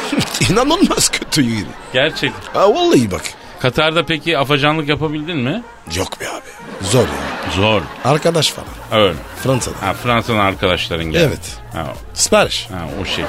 İnanılmaz 0.50 1.08
kötü. 1.08 1.44
Gerçek. 1.92 2.32
Ha, 2.54 2.74
vallahi 2.74 3.10
bak. 3.10 3.22
Katar'da 3.60 4.06
peki 4.06 4.38
afacanlık 4.38 4.88
yapabildin 4.88 5.36
mi? 5.36 5.62
Yok 5.96 6.20
be 6.20 6.28
abi. 6.28 6.86
Zor 6.90 7.00
ya. 7.08 7.52
Zor. 7.56 7.82
Arkadaş 8.04 8.50
falan. 8.50 9.02
Öyle. 9.04 9.14
Fransa'da. 9.42 9.82
Ha, 9.86 9.92
Fransa'dan 9.94 10.38
arkadaşların 10.38 11.04
geldi. 11.04 11.24
Evet. 11.28 11.58
Ha, 11.72 11.92
Sipariş. 12.14 12.66
ha, 12.70 12.78
o 13.02 13.04
şekilde. 13.04 13.26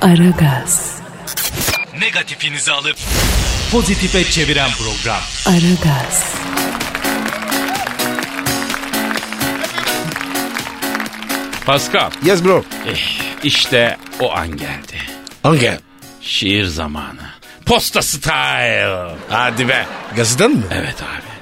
Aragaz, 0.00 0.98
Negatifinizi 2.00 2.72
alıp 2.72 2.96
pozitife 3.72 4.24
çeviren 4.24 4.70
program. 4.70 5.20
Aragaz, 5.46 6.34
Pascal. 11.66 12.10
Yes 12.24 12.44
bro. 12.44 12.64
Eh, 12.86 12.96
işte 13.44 13.96
o 14.20 14.32
an 14.32 14.48
geldi. 14.56 14.96
Hangi? 15.42 15.72
Şiir 16.20 16.64
zamanı. 16.64 17.28
Posta 17.68 18.02
style. 18.02 19.16
Hadi 19.28 19.68
be. 19.68 19.86
Gazeteden 20.16 20.50
mi? 20.50 20.62
Evet 20.72 21.02
abi. 21.02 21.37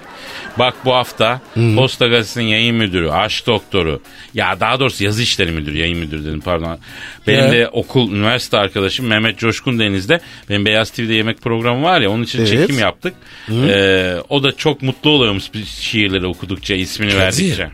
Bak 0.58 0.74
bu 0.84 0.94
hafta 0.94 1.40
Posta 1.76 2.06
Gazetesi'nin 2.06 2.44
yayın 2.44 2.76
müdürü, 2.76 3.10
aşk 3.10 3.46
doktoru, 3.46 4.00
ya 4.34 4.60
daha 4.60 4.80
doğrusu 4.80 5.04
yazı 5.04 5.22
işleri 5.22 5.52
müdürü, 5.52 5.78
yayın 5.78 5.98
müdürü 5.98 6.24
dedim 6.24 6.40
pardon. 6.40 6.78
Benim 7.26 7.44
Ya. 7.44 7.52
de 7.52 7.68
okul, 7.68 8.12
üniversite 8.12 8.58
arkadaşım 8.58 9.06
Mehmet 9.06 9.38
Coşkun 9.38 9.78
Deniz'de, 9.78 10.20
benim 10.50 10.64
Beyaz 10.64 10.90
TV'de 10.90 11.14
yemek 11.14 11.40
programı 11.42 11.82
var 11.82 12.00
ya, 12.00 12.10
onun 12.10 12.22
için 12.22 12.38
Evet. 12.38 12.48
çekim 12.48 12.78
yaptık. 12.78 13.14
Ee, 13.50 14.14
o 14.28 14.42
da 14.42 14.56
çok 14.56 14.82
mutlu 14.82 15.10
oluyormuş 15.10 15.44
şiirleri 15.80 16.26
okudukça, 16.26 16.74
ismini 16.74 17.16
verdikçe. 17.16 17.64
Hı. 17.64 17.70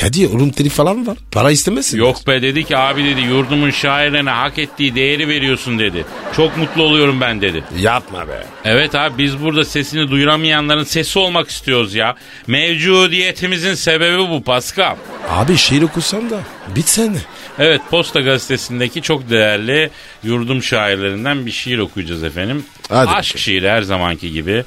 Kadir 0.00 0.30
oğlum 0.30 0.50
telif 0.50 0.72
falan 0.72 1.06
var. 1.06 1.16
Para 1.32 1.50
istemezsin. 1.50 1.98
Yok 1.98 2.26
be 2.26 2.42
dedi 2.42 2.64
ki 2.64 2.76
abi 2.76 3.04
dedi 3.04 3.20
yurdumun 3.20 3.70
şairlerine 3.70 4.30
hak 4.30 4.58
ettiği 4.58 4.94
değeri 4.94 5.28
veriyorsun 5.28 5.78
dedi. 5.78 6.04
Çok 6.36 6.56
mutlu 6.56 6.82
oluyorum 6.82 7.20
ben 7.20 7.40
dedi. 7.40 7.64
Yapma 7.80 8.28
be. 8.28 8.46
Evet 8.64 8.94
abi 8.94 9.18
biz 9.18 9.40
burada 9.40 9.64
sesini 9.64 10.10
duyuramayanların 10.10 10.84
sesi 10.84 11.18
olmak 11.18 11.48
istiyoruz 11.48 11.94
ya. 11.94 12.15
Mevcudiyetimizin 12.46 13.74
sebebi 13.74 14.18
bu 14.18 14.42
Pascal. 14.44 14.96
Abi 15.30 15.56
şiir 15.56 15.82
okusan 15.82 16.30
da 16.30 16.40
bitsene. 16.76 17.18
Evet 17.58 17.80
Posta 17.90 18.20
Gazetesi'ndeki 18.20 19.02
çok 19.02 19.30
değerli 19.30 19.90
yurdum 20.24 20.62
şairlerinden 20.62 21.46
bir 21.46 21.50
şiir 21.52 21.78
okuyacağız 21.78 22.24
efendim. 22.24 22.64
Hadi 22.88 23.08
Aşk 23.10 23.10
bakalım. 23.10 23.38
şiiri 23.38 23.70
her 23.70 23.82
zamanki 23.82 24.32
gibi. 24.32 24.64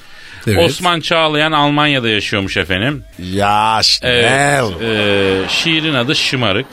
Evet. 0.47 0.57
Osman 0.69 0.99
Çağlayan 1.01 1.51
Almanya'da 1.51 2.09
yaşıyormuş 2.09 2.57
efendim. 2.57 3.03
Ya 3.33 3.81
Evet, 4.01 4.81
e, 4.81 5.41
şiirin 5.49 5.93
adı 5.93 6.15
Şımarık. 6.15 6.65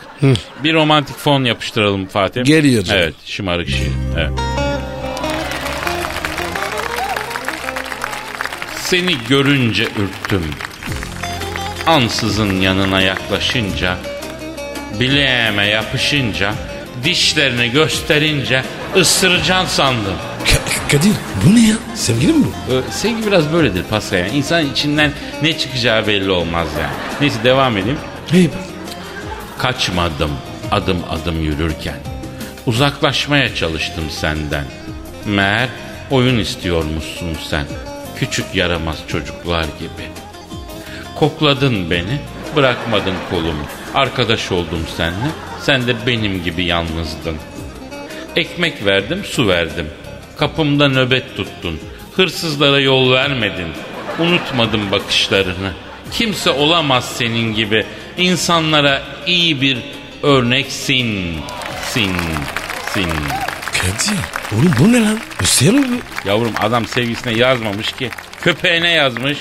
Bir 0.65 0.75
romantik 0.75 1.17
fon 1.17 1.45
yapıştıralım 1.45 2.07
Fatih. 2.07 2.45
Geliyor 2.45 2.85
canım. 2.85 3.01
Evet 3.03 3.15
Şımarık 3.27 3.69
şiir. 3.69 3.93
Evet. 4.19 4.31
Seni 8.77 9.15
görünce 9.29 9.83
ürktüm. 9.83 10.43
Ansızın 11.87 12.61
yanına 12.61 13.01
yaklaşınca, 13.01 13.97
bileğime 15.01 15.67
yapışınca, 15.67 16.55
dişlerini 17.05 17.71
gösterince 17.71 18.63
ısıracaksın 18.97 19.77
sandım. 19.77 20.15
Ka- 20.45 20.91
Kadir 20.93 21.13
bu 21.47 21.55
ne 21.57 21.69
ya? 21.69 21.77
Sevgilin 21.95 22.39
mi 22.39 22.47
bu? 22.69 22.73
Ee, 22.75 22.93
Sevgi 22.93 23.27
biraz 23.27 23.53
böyledir 23.53 23.83
Pascal. 23.91 24.19
Yani. 24.19 24.31
İnsan 24.31 24.67
içinden 24.67 25.13
ne 25.43 25.59
çıkacağı 25.59 26.07
belli 26.07 26.31
olmaz 26.31 26.69
yani. 26.81 26.93
Neyse 27.21 27.37
devam 27.45 27.77
edeyim. 27.77 27.99
Hey 28.31 28.51
Kaçmadım 29.59 30.31
adım 30.71 30.99
adım 31.11 31.41
yürürken. 31.41 31.97
Uzaklaşmaya 32.67 33.55
çalıştım 33.55 34.05
senden. 34.11 34.65
Meğer 35.27 35.69
oyun 36.11 36.39
istiyormuşsun 36.39 37.37
sen. 37.51 37.65
Küçük 38.19 38.55
yaramaz 38.55 38.97
çocuklar 39.09 39.65
gibi. 39.65 40.09
Kokladın 41.19 41.91
beni, 41.91 42.21
bırakmadın 42.57 43.15
kolumu. 43.31 43.67
Arkadaş 43.95 44.53
oldum 44.53 44.87
seninle, 44.97 45.31
sen 45.61 45.87
de 45.87 46.07
benim 46.07 46.45
gibi 46.45 46.65
yalnızdın. 46.65 47.37
Ekmek 48.37 48.85
verdim, 48.87 49.25
su 49.25 49.49
verdim. 49.49 49.87
Kapımda 50.39 50.89
nöbet 50.89 51.37
tuttun. 51.37 51.81
Hırsızlara 52.17 52.81
yol 52.81 53.13
vermedin. 53.13 53.69
Unutmadım 54.19 54.91
bakışlarını. 54.93 55.73
Kimse 56.13 56.51
olamaz 56.51 57.05
senin 57.17 57.55
gibi. 57.55 57.87
İnsanlara 58.17 59.03
iyi 59.27 59.61
bir 59.61 59.79
örneksin. 60.23 61.37
Sin, 61.89 62.13
sin. 62.95 63.11
Kadir 63.73 64.19
oğlum 64.53 64.75
bu 64.81 64.93
ne 64.93 65.01
lan? 65.05 65.21
Gösteriyor 65.39 65.85
mu? 65.85 65.99
Yavrum 66.25 66.53
adam 66.61 66.87
sevgisine 66.87 67.33
yazmamış 67.33 67.93
ki. 67.93 68.11
Köpeğine 68.43 68.91
yazmış. 68.91 69.39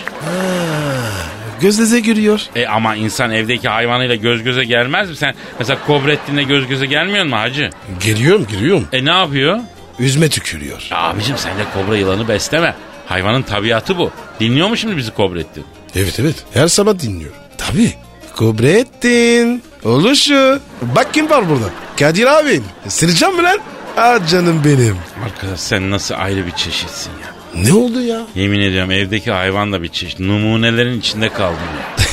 Göz 1.61 1.77
göze 1.77 1.99
giriyor. 1.99 2.41
E 2.55 2.67
ama 2.67 2.95
insan 2.95 3.31
evdeki 3.31 3.69
hayvanıyla 3.69 4.15
göz 4.15 4.43
göze 4.43 4.63
gelmez 4.63 5.09
mi? 5.09 5.15
Sen 5.15 5.35
mesela 5.59 5.79
Kobrettin'le 5.87 6.47
göz 6.47 6.67
göze 6.67 6.85
gelmiyor 6.85 7.25
mu 7.25 7.35
hacı? 7.37 7.69
Giriyorum 8.03 8.47
giriyorum. 8.47 8.87
E 8.93 9.05
ne 9.05 9.11
yapıyor? 9.11 9.59
Üzme 9.99 10.29
tükürüyor. 10.29 10.87
Ya 10.91 10.97
abicim 10.97 11.37
sen 11.37 11.51
de 11.57 11.61
kobra 11.73 11.97
yılanı 11.97 12.27
besleme. 12.27 12.75
Hayvanın 13.05 13.41
tabiatı 13.41 13.97
bu. 13.97 14.11
Dinliyor 14.39 14.67
mu 14.69 14.77
şimdi 14.77 14.97
bizi 14.97 15.11
Kobrettin? 15.11 15.65
Evet 15.95 16.19
evet 16.19 16.35
her 16.53 16.67
sabah 16.67 16.99
dinliyorum. 16.99 17.37
Tabii. 17.57 17.93
Kubrettin. 18.35 19.63
Oluşu. 19.83 20.59
Bak 20.81 21.13
kim 21.13 21.29
var 21.29 21.49
burada. 21.49 21.65
Kadir 21.99 22.25
abin. 22.39 22.63
Sıracağım 22.87 23.35
mı 23.35 23.43
lan? 23.43 23.59
Ah 23.97 24.27
canım 24.31 24.61
benim. 24.65 24.97
Arkadaş 25.25 25.59
sen 25.59 25.91
nasıl 25.91 26.15
ayrı 26.17 26.45
bir 26.45 26.51
çeşitsin 26.51 27.11
ya. 27.11 27.34
Ne 27.55 27.73
oldu 27.73 28.01
ya? 28.01 28.21
Yemin 28.35 28.59
ediyorum 28.59 28.91
evdeki 28.91 29.31
hayvan 29.31 29.71
da 29.73 29.83
bir 29.83 29.87
çeşit. 29.87 30.19
Numunelerin 30.19 30.99
içinde 30.99 31.29
kaldım 31.29 31.57
ya. 31.79 32.05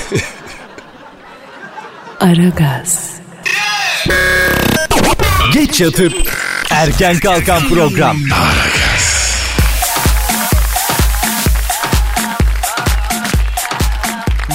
Aragaz, 2.20 3.10
Geç 5.52 5.80
yatıp 5.80 6.12
erken 6.70 7.18
kalkan 7.18 7.68
program. 7.68 8.16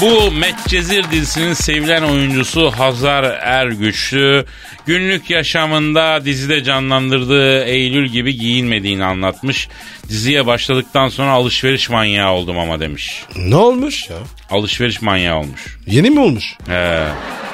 Bu 0.01 0.31
Medcezir 0.31 1.11
dizisinin 1.11 1.53
sevilen 1.53 2.03
oyuncusu 2.03 2.71
Hazar 2.71 3.23
Ergüçlü 3.41 4.45
günlük 4.85 5.29
yaşamında 5.29 6.25
dizide 6.25 6.63
canlandırdığı 6.63 7.63
Eylül 7.63 8.07
gibi 8.07 8.37
giyinmediğini 8.37 9.05
anlatmış. 9.05 9.67
Diziye 10.09 10.45
başladıktan 10.45 11.09
sonra 11.09 11.31
alışveriş 11.31 11.89
manyağı 11.89 12.31
oldum 12.31 12.59
ama 12.59 12.79
demiş. 12.79 13.23
Ne 13.35 13.55
olmuş 13.55 14.09
ya? 14.09 14.15
Alışveriş 14.49 15.01
manyağı 15.01 15.37
olmuş. 15.39 15.77
Yeni 15.87 16.09
mi 16.09 16.19
olmuş? 16.19 16.55
He. 16.67 17.03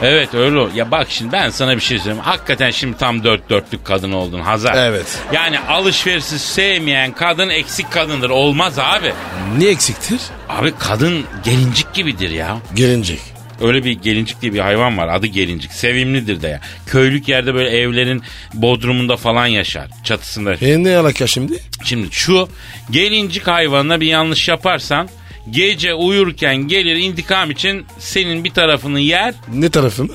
Evet 0.01 0.33
öyle. 0.33 0.59
o. 0.59 0.69
Ya 0.75 0.91
bak 0.91 1.07
şimdi 1.09 1.31
ben 1.31 1.49
sana 1.49 1.75
bir 1.75 1.81
şey 1.81 1.97
söyleyeyim. 1.97 2.23
Hakikaten 2.23 2.71
şimdi 2.71 2.97
tam 2.97 3.23
dört 3.23 3.49
dörtlük 3.49 3.85
kadın 3.85 4.11
oldun 4.11 4.39
Hazar. 4.41 4.73
Evet. 4.87 5.19
Yani 5.33 5.59
alışverişi 5.59 6.39
sevmeyen 6.39 7.11
kadın 7.11 7.49
eksik 7.49 7.91
kadındır. 7.91 8.29
Olmaz 8.29 8.79
abi. 8.79 9.13
Ne 9.57 9.65
eksiktir? 9.67 10.19
Abi 10.49 10.73
kadın 10.79 11.23
gelincik 11.43 11.93
gibidir 11.93 12.29
ya. 12.29 12.57
Gelincik. 12.75 13.19
Öyle 13.63 13.83
bir 13.83 13.91
gelincik 13.91 14.41
diye 14.41 14.53
bir 14.53 14.59
hayvan 14.59 14.97
var. 14.97 15.07
Adı 15.07 15.27
gelincik. 15.27 15.71
Sevimlidir 15.73 16.41
de 16.41 16.47
ya. 16.47 16.59
Köylük 16.87 17.27
yerde 17.27 17.53
böyle 17.53 17.69
evlerin 17.69 18.23
bodrumunda 18.53 19.17
falan 19.17 19.47
yaşar. 19.47 19.87
Çatısında. 20.03 20.53
E 20.53 20.83
ne 20.83 20.97
alaka 20.97 21.27
şimdi? 21.27 21.59
Şimdi 21.83 22.07
şu 22.11 22.49
gelincik 22.91 23.47
hayvanına 23.47 24.01
bir 24.01 24.07
yanlış 24.07 24.47
yaparsan 24.47 25.09
gece 25.49 25.93
uyurken 25.93 26.55
gelir 26.55 26.95
intikam 26.95 27.51
için 27.51 27.85
senin 27.99 28.43
bir 28.43 28.49
tarafını 28.49 28.99
yer 28.99 29.33
Ne 29.53 29.69
tarafı 29.69 30.03
mı? 30.03 30.13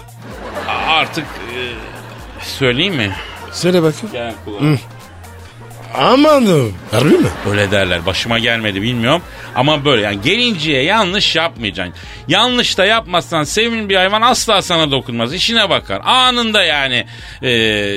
artık 0.87 1.25
e, 1.25 1.61
söyleyeyim 2.45 2.95
mi? 2.95 3.11
Söyle 3.53 3.83
bakayım. 3.83 4.09
Gel 4.13 4.35
kulağım. 4.45 4.79
Amanım. 5.95 6.75
Harbi 6.91 7.09
mi? 7.09 7.29
Öyle 7.51 7.71
derler. 7.71 8.07
Başıma 8.07 8.39
gelmedi 8.39 8.83
bilmiyorum. 8.83 9.23
Ama 9.55 9.85
böyle 9.85 10.03
yani 10.03 10.21
gelinciye 10.21 10.83
yanlış 10.83 11.37
yapmayacaksın. 11.37 11.95
Yanlış 12.29 12.79
da 12.79 12.85
yapmazsan 12.85 13.45
sevimli 13.45 13.89
bir 13.89 13.97
hayvan 13.97 14.23
asla 14.23 14.63
sana 14.63 14.91
dokunmaz. 14.91 15.35
İşine 15.35 15.71
bakar. 15.71 16.01
Anında 16.05 16.65
yani 16.65 17.07
e, 17.43 17.51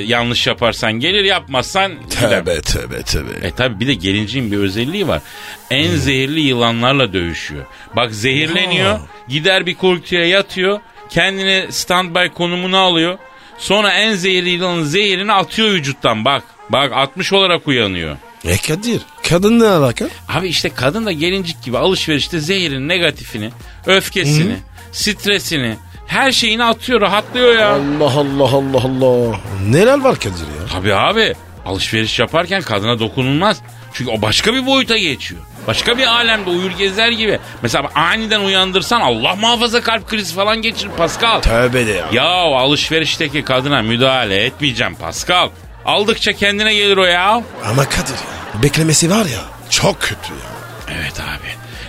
yanlış 0.06 0.46
yaparsan 0.46 0.92
gelir 0.92 1.24
yapmazsan. 1.24 1.92
Tövbe 2.20 2.60
tövbe 2.60 3.02
tövbe. 3.02 3.46
E 3.46 3.50
tabi 3.50 3.80
bir 3.80 3.86
de 3.86 3.94
gelinciğin 3.94 4.52
bir 4.52 4.56
özelliği 4.58 5.08
var. 5.08 5.22
En 5.70 5.90
zehirli 5.96 6.40
yılanlarla 6.40 7.12
dövüşüyor. 7.12 7.64
Bak 7.96 8.14
zehirleniyor. 8.14 8.90
Ha. 8.90 9.00
Gider 9.28 9.66
bir 9.66 9.74
kuytuya 9.74 10.26
yatıyor. 10.26 10.80
Kendine 11.10 11.66
standby 11.70 12.26
konumunu 12.34 12.78
alıyor. 12.78 13.18
Sonra 13.58 13.92
en 13.92 14.14
zehirli 14.14 14.50
yılanın 14.50 14.82
zehirini 14.84 15.32
atıyor 15.32 15.68
vücuttan 15.70 16.24
bak. 16.24 16.42
Bak 16.72 16.92
60 16.92 17.32
olarak 17.32 17.68
uyanıyor. 17.68 18.16
E 18.44 18.56
Kadir. 18.56 19.00
Kadın 19.28 19.60
ne 19.60 19.66
alaka? 19.66 20.08
Abi 20.28 20.48
işte 20.48 20.68
kadın 20.68 21.06
da 21.06 21.12
gelincik 21.12 21.62
gibi 21.62 21.78
alışverişte 21.78 22.40
zehirin 22.40 22.88
negatifini, 22.88 23.50
öfkesini, 23.86 24.56
stresini, 24.92 25.76
her 26.06 26.32
şeyini 26.32 26.64
atıyor, 26.64 27.00
rahatlıyor 27.00 27.54
ya. 27.54 27.68
Allah 27.68 28.12
Allah 28.18 28.56
Allah 28.56 28.78
Allah. 28.84 29.36
Neler 29.68 30.00
var 30.00 30.16
Kadir 30.16 30.30
ya? 30.30 30.66
Tabii 30.72 30.94
abi 30.94 31.34
alışveriş 31.66 32.18
yaparken 32.18 32.62
kadına 32.62 32.98
dokunulmaz. 32.98 33.62
Çünkü 33.92 34.10
o 34.10 34.22
başka 34.22 34.54
bir 34.54 34.66
boyuta 34.66 34.96
geçiyor. 34.98 35.40
Başka 35.66 35.98
bir 35.98 36.06
alemde 36.06 36.50
uyur 36.50 36.70
gezer 36.70 37.08
gibi. 37.08 37.38
Mesela 37.62 37.88
aniden 37.94 38.40
uyandırsan 38.40 39.00
Allah 39.00 39.34
muhafaza 39.36 39.80
kalp 39.80 40.08
krizi 40.08 40.34
falan 40.34 40.62
geçirir 40.62 40.90
Pascal. 40.90 41.40
Tövbe 41.40 41.86
de 41.86 41.90
ya. 41.90 42.08
Ya 42.12 42.24
alışverişteki 42.24 43.44
kadına 43.44 43.82
müdahale 43.82 44.44
etmeyeceğim 44.44 44.94
Pascal. 44.94 45.48
Aldıkça 45.84 46.32
kendine 46.32 46.74
gelir 46.74 46.96
o 46.96 47.04
ya. 47.04 47.42
Ama 47.66 47.88
Kadir 47.88 48.12
ya. 48.12 48.62
Beklemesi 48.62 49.10
var 49.10 49.24
ya. 49.26 49.40
Çok 49.70 50.00
kötü 50.00 50.32
ya. 50.32 50.94
Evet 50.98 51.20
abi. 51.20 51.48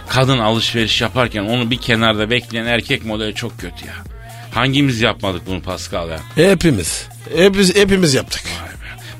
Kadın 0.09 0.39
alışveriş 0.39 1.01
yaparken 1.01 1.43
onu 1.43 1.71
bir 1.71 1.77
kenarda 1.77 2.29
bekleyen 2.29 2.65
erkek 2.65 3.05
modeli 3.05 3.35
çok 3.35 3.59
kötü 3.59 3.85
ya. 3.87 3.93
Hangimiz 4.53 5.01
yapmadık 5.01 5.41
bunu 5.47 5.61
Pascal 5.61 6.09
ya? 6.09 6.19
Hepimiz. 6.35 7.07
Hepimiz, 7.37 7.75
hepimiz 7.75 8.13
yaptık. 8.13 8.41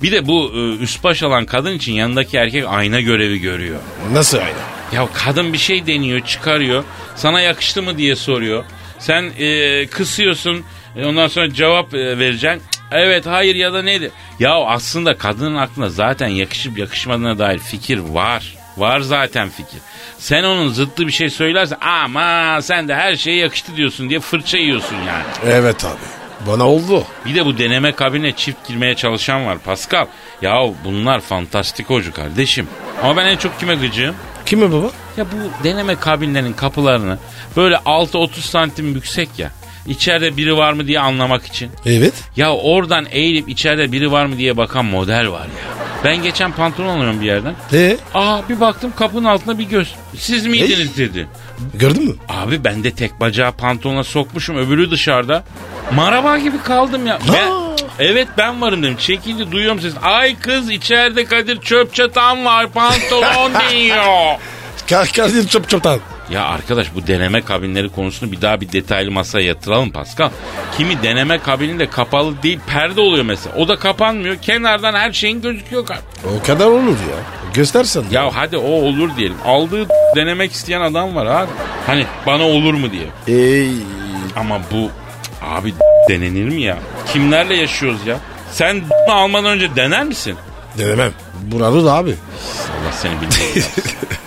Bir 0.04 0.12
de 0.12 0.28
bu 0.28 0.52
e, 0.56 0.84
üst 0.84 1.04
baş 1.04 1.24
alan 1.24 1.46
kadın 1.46 1.72
için 1.74 1.94
yanındaki 1.94 2.38
erkek 2.38 2.66
ayna 2.68 3.00
görevi 3.02 3.40
görüyor. 3.42 3.80
Nasıl 4.12 4.38
aynı? 4.38 4.58
Ya 4.94 5.08
kadın 5.14 5.54
bir 5.54 5.58
şey 5.58 5.88
deniyor, 5.88 6.20
çıkarıyor. 6.26 6.84
Sana 7.16 7.42
yakıştı 7.42 7.84
mı 7.84 7.98
diye 7.98 8.16
soruyor. 8.16 8.64
Sen 9.00 9.32
e, 9.40 9.88
kısıyorsun. 9.88 10.64
e, 10.96 11.06
ondan 11.06 11.28
sonra 11.28 11.54
cevap 11.54 11.94
e, 11.94 12.20
vereceksin. 12.20 12.62
Evet, 12.94 13.26
hayır 13.26 13.56
ya 13.56 13.74
da 13.74 13.82
neydi? 13.82 14.12
Ya 14.40 14.54
aslında 14.54 15.18
kadının 15.18 15.56
aklında 15.56 15.90
zaten 15.90 16.28
yakışıp 16.28 16.78
yakışmadığına 16.78 17.40
dair 17.40 17.60
fikir 17.60 17.98
var. 17.98 18.56
Var 18.78 19.00
zaten 19.00 19.50
fikir. 19.50 19.80
Sen 20.18 20.44
onun 20.44 20.70
zıttı 20.70 21.08
bir 21.08 21.12
şey 21.12 21.30
söylersen 21.30 21.78
ama 21.82 22.62
sen 22.62 22.88
de 22.88 22.96
her 22.96 23.16
şeye 23.16 23.38
yakıştı 23.38 23.76
diyorsun 23.76 24.10
diye 24.10 24.20
fırça 24.20 24.58
yiyorsun 24.58 24.96
yani. 24.96 25.24
Evet 25.46 25.86
abi. 25.86 26.00
Bana 26.48 26.70
oldu. 26.70 27.04
Bir 27.26 27.36
de 27.36 27.46
bu 27.46 27.58
deneme 27.58 27.92
kabine 27.92 28.32
çift 28.32 28.68
girmeye 28.68 28.96
çalışan 28.96 29.46
var 29.46 29.58
Pascal. 29.60 30.06
Ya 30.42 30.62
bunlar 30.86 31.22
fantastik 31.22 31.90
hocu 31.90 32.14
kardeşim. 32.14 32.68
Ama 33.04 33.18
ben 33.18 33.26
en 33.26 33.38
çok 33.38 33.60
kime 33.60 33.76
gıcığım? 33.76 34.16
Kime 34.46 34.72
baba? 34.72 34.88
Ya 35.18 35.26
bu 35.26 35.64
deneme 35.64 35.96
kabinlerinin 35.96 36.54
kapılarını 36.54 37.18
böyle 37.58 37.76
6-30 37.76 38.30
santim 38.40 38.94
yüksek 38.94 39.30
ya. 39.38 39.52
İçeride 39.88 40.38
biri 40.38 40.58
var 40.58 40.74
mı 40.74 40.88
diye 40.88 41.00
anlamak 41.00 41.46
için. 41.46 41.72
Evet. 41.86 42.14
Ya 42.36 42.54
oradan 42.54 43.06
eğilip 43.12 43.50
içeride 43.50 43.92
biri 43.92 44.12
var 44.12 44.26
mı 44.26 44.38
diye 44.38 44.58
bakan 44.58 44.86
model 44.86 45.32
var 45.32 45.42
ya. 45.46 45.84
Ben 46.04 46.24
geçen 46.24 46.52
pantolon 46.52 46.98
alıyorum 46.98 47.22
bir 47.22 47.26
yerden. 47.26 47.54
E 47.74 47.98
Aa 48.14 48.50
bir 48.50 48.60
baktım 48.60 48.94
kapının 48.96 49.26
altında 49.26 49.60
bir 49.60 49.64
göz. 49.64 49.96
Siz 50.18 50.46
miydiniz 50.46 50.98
dedi. 50.98 51.28
gördün 51.74 52.04
mü? 52.10 52.16
Abi 52.30 52.64
ben 52.64 52.84
de 52.84 52.92
tek 52.92 53.20
bacağı 53.20 53.52
pantolona 53.52 54.04
sokmuşum 54.04 54.58
öbürü 54.58 54.92
dışarıda. 54.92 55.44
Maraba 55.96 56.38
gibi 56.38 56.58
kaldım 56.64 57.08
ya. 57.08 57.20
Ben, 57.34 57.50
evet 58.00 58.28
ben 58.38 58.62
varım 58.62 58.84
dedim. 58.84 58.98
Çekildi 58.98 59.52
duyuyorum 59.52 59.80
sesini. 59.80 60.00
Ay 60.00 60.40
kız 60.40 60.70
içeride 60.72 61.26
Kadir 61.26 61.62
çöp 61.62 61.94
çatan 61.94 62.46
var 62.46 62.68
pantolon 62.72 63.52
diyor. 63.72 64.36
Ka 64.90 65.04
Kadir 65.16 65.48
çöp 65.48 65.70
çöpten. 65.70 66.00
Ya 66.32 66.46
arkadaş 66.46 66.88
bu 66.96 67.08
deneme 67.08 67.42
kabinleri 67.42 67.90
konusunu 67.90 68.32
bir 68.32 68.42
daha 68.42 68.62
bir 68.62 68.72
detaylı 68.72 69.12
masaya 69.12 69.46
yatıralım 69.48 69.92
Pascal. 69.92 70.30
Kimi 70.78 71.04
deneme 71.04 71.40
kabininde 71.40 71.90
kapalı 71.90 72.44
değil 72.44 72.60
perde 72.68 73.02
oluyor 73.02 73.26
mesela. 73.26 73.56
O 73.56 73.68
da 73.68 73.76
kapanmıyor. 73.80 74.36
Kenardan 74.36 74.94
her 74.94 75.12
şeyin 75.12 75.42
gözüküyor. 75.42 75.88
O 76.42 76.46
kadar 76.46 76.66
olur 76.68 76.88
ya. 76.88 77.18
Göstersen. 77.54 78.04
Ya 78.12 78.30
hadi 78.36 78.58
o 78.58 78.72
olur 78.72 79.10
diyelim. 79.18 79.38
Aldığı 79.46 79.88
denemek 80.16 80.52
isteyen 80.52 80.82
adam 80.82 81.16
var 81.16 81.26
abi. 81.26 81.52
Hani 81.88 82.06
bana 82.28 82.44
olur 82.44 82.74
mu 82.74 82.88
diye. 82.92 83.38
Ey. 83.40 83.72
Ama 84.36 84.62
bu 84.72 84.90
abi 85.42 85.74
denenir 86.10 86.50
mi 86.50 86.62
ya? 86.62 86.78
Kimlerle 87.14 87.56
yaşıyoruz 87.56 88.08
ya? 88.08 88.18
Sen 88.52 88.82
almadan 89.10 89.52
önce 89.52 89.76
dener 89.76 90.04
misin? 90.04 90.36
Denemem. 90.78 91.12
Buralı 91.42 91.86
da 91.86 91.94
abi. 91.94 92.16
Allah 92.70 92.92
seni 92.92 93.12
bilmiyor. 93.14 93.68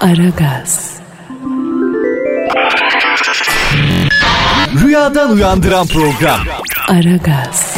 Aragaz, 0.00 0.96
Rüyadan 4.84 5.30
uyandıran 5.32 5.86
program. 5.86 6.40
Aragaz, 6.88 7.76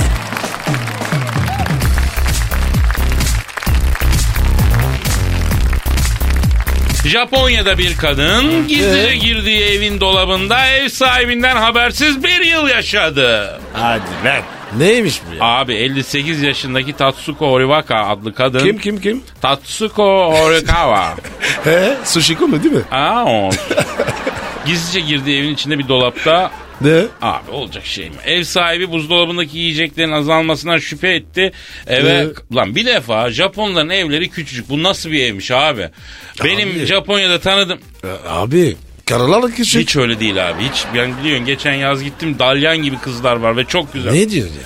Japonya'da 7.05 7.79
bir 7.79 7.97
kadın 7.97 8.69
gizlice 8.69 9.17
girdiği 9.17 9.63
evin 9.63 10.01
dolabında 10.01 10.67
ev 10.67 10.89
sahibinden 10.89 11.57
habersiz 11.57 12.25
bir 12.25 12.41
yıl 12.41 12.69
yaşadı. 12.69 13.61
Hadi 13.73 14.25
lan. 14.25 14.43
Neymiş 14.79 15.21
bu 15.31 15.35
ya? 15.35 15.41
Abi 15.45 15.75
58 15.75 16.43
yaşındaki 16.43 16.93
Tatsuko 16.93 17.51
Horiwaka 17.51 18.07
adlı 18.07 18.35
kadın. 18.35 18.59
Kim 18.59 18.79
kim 18.79 19.01
kim? 19.01 19.23
Tatsuko 19.43 20.35
Horikawa. 20.35 21.15
He? 21.65 21.97
Sushiko 22.05 22.49
mu 22.49 22.63
değil 22.63 22.75
mi? 22.75 22.83
Aa, 22.91 23.25
o. 23.25 23.51
Gizlice 24.67 25.01
girdiği 25.01 25.39
evin 25.41 25.55
içinde 25.55 25.79
bir 25.79 25.89
dolapta 25.89 26.51
Ne? 26.81 27.03
Abi 27.23 27.51
olacak 27.51 27.87
şey 27.87 28.11
mi? 28.11 28.17
Ev 28.25 28.43
sahibi 28.43 28.91
buzdolabındaki 28.91 29.59
yiyeceklerin 29.59 30.13
azalmasından 30.13 30.79
şüphe 30.79 31.09
etti. 31.15 31.53
Eve 31.87 32.09
Ee? 32.09 32.55
lan 32.57 32.75
bir 32.75 32.87
defa 32.87 33.31
Japonların 33.31 33.89
evleri 33.91 34.29
küçücük. 34.31 34.69
Bu 34.69 34.83
nasıl 34.83 35.11
bir 35.11 35.23
evmiş 35.25 35.51
abi? 35.51 35.89
Benim 36.45 36.71
Abi. 36.71 36.87
Japonya'da 36.87 37.41
tanıdım. 37.41 37.79
Abi 38.29 38.77
karalar 39.11 39.51
küçük. 39.53 39.81
Hiç 39.83 39.97
öyle 39.97 40.21
değil 40.21 40.49
abi. 40.51 40.63
Hiç 40.63 40.85
ben 40.95 41.19
biliyorsun 41.19 41.47
geçen 41.47 41.73
yaz 41.75 42.03
gittim 42.03 42.37
dalyan 42.39 42.77
gibi 42.77 42.99
kızlar 42.99 43.37
var 43.37 43.57
ve 43.57 43.65
çok 43.65 43.93
güzel. 43.93 44.13
Ne 44.13 44.31
diyorsun 44.31 44.55
ya? 44.55 44.61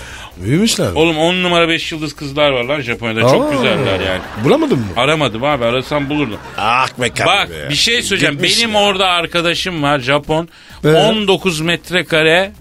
Büyümüşler. 0.45 0.93
Oğlum 0.95 1.19
10 1.19 1.43
numara 1.43 1.69
5 1.69 1.93
yıldız 1.93 2.15
kızlar 2.17 2.51
var 2.51 2.65
lan 2.65 2.81
Japonya'da. 2.81 3.21
Çok 3.21 3.49
Aa. 3.49 3.51
güzeller 3.51 4.01
yani. 4.01 4.21
Bulamadın 4.45 4.79
mı? 4.79 4.85
Aramadım 4.97 5.45
abi 5.45 5.65
arasam 5.65 6.11
bulurdum. 6.11 6.39
Ah 6.59 6.89
be 7.01 7.09
kardeşim 7.09 7.27
Bak 7.27 7.51
be. 7.51 7.71
bir 7.71 7.75
şey 7.75 8.03
söyleyeceğim. 8.03 8.35
Gitmiş 8.35 8.59
Benim 8.63 8.75
ya. 8.75 8.81
orada 8.81 9.07
arkadaşım 9.07 9.83
var 9.83 9.99
Japon. 9.99 10.49
Ee? 10.85 10.89
19 10.89 11.61
metrekare 11.61 12.53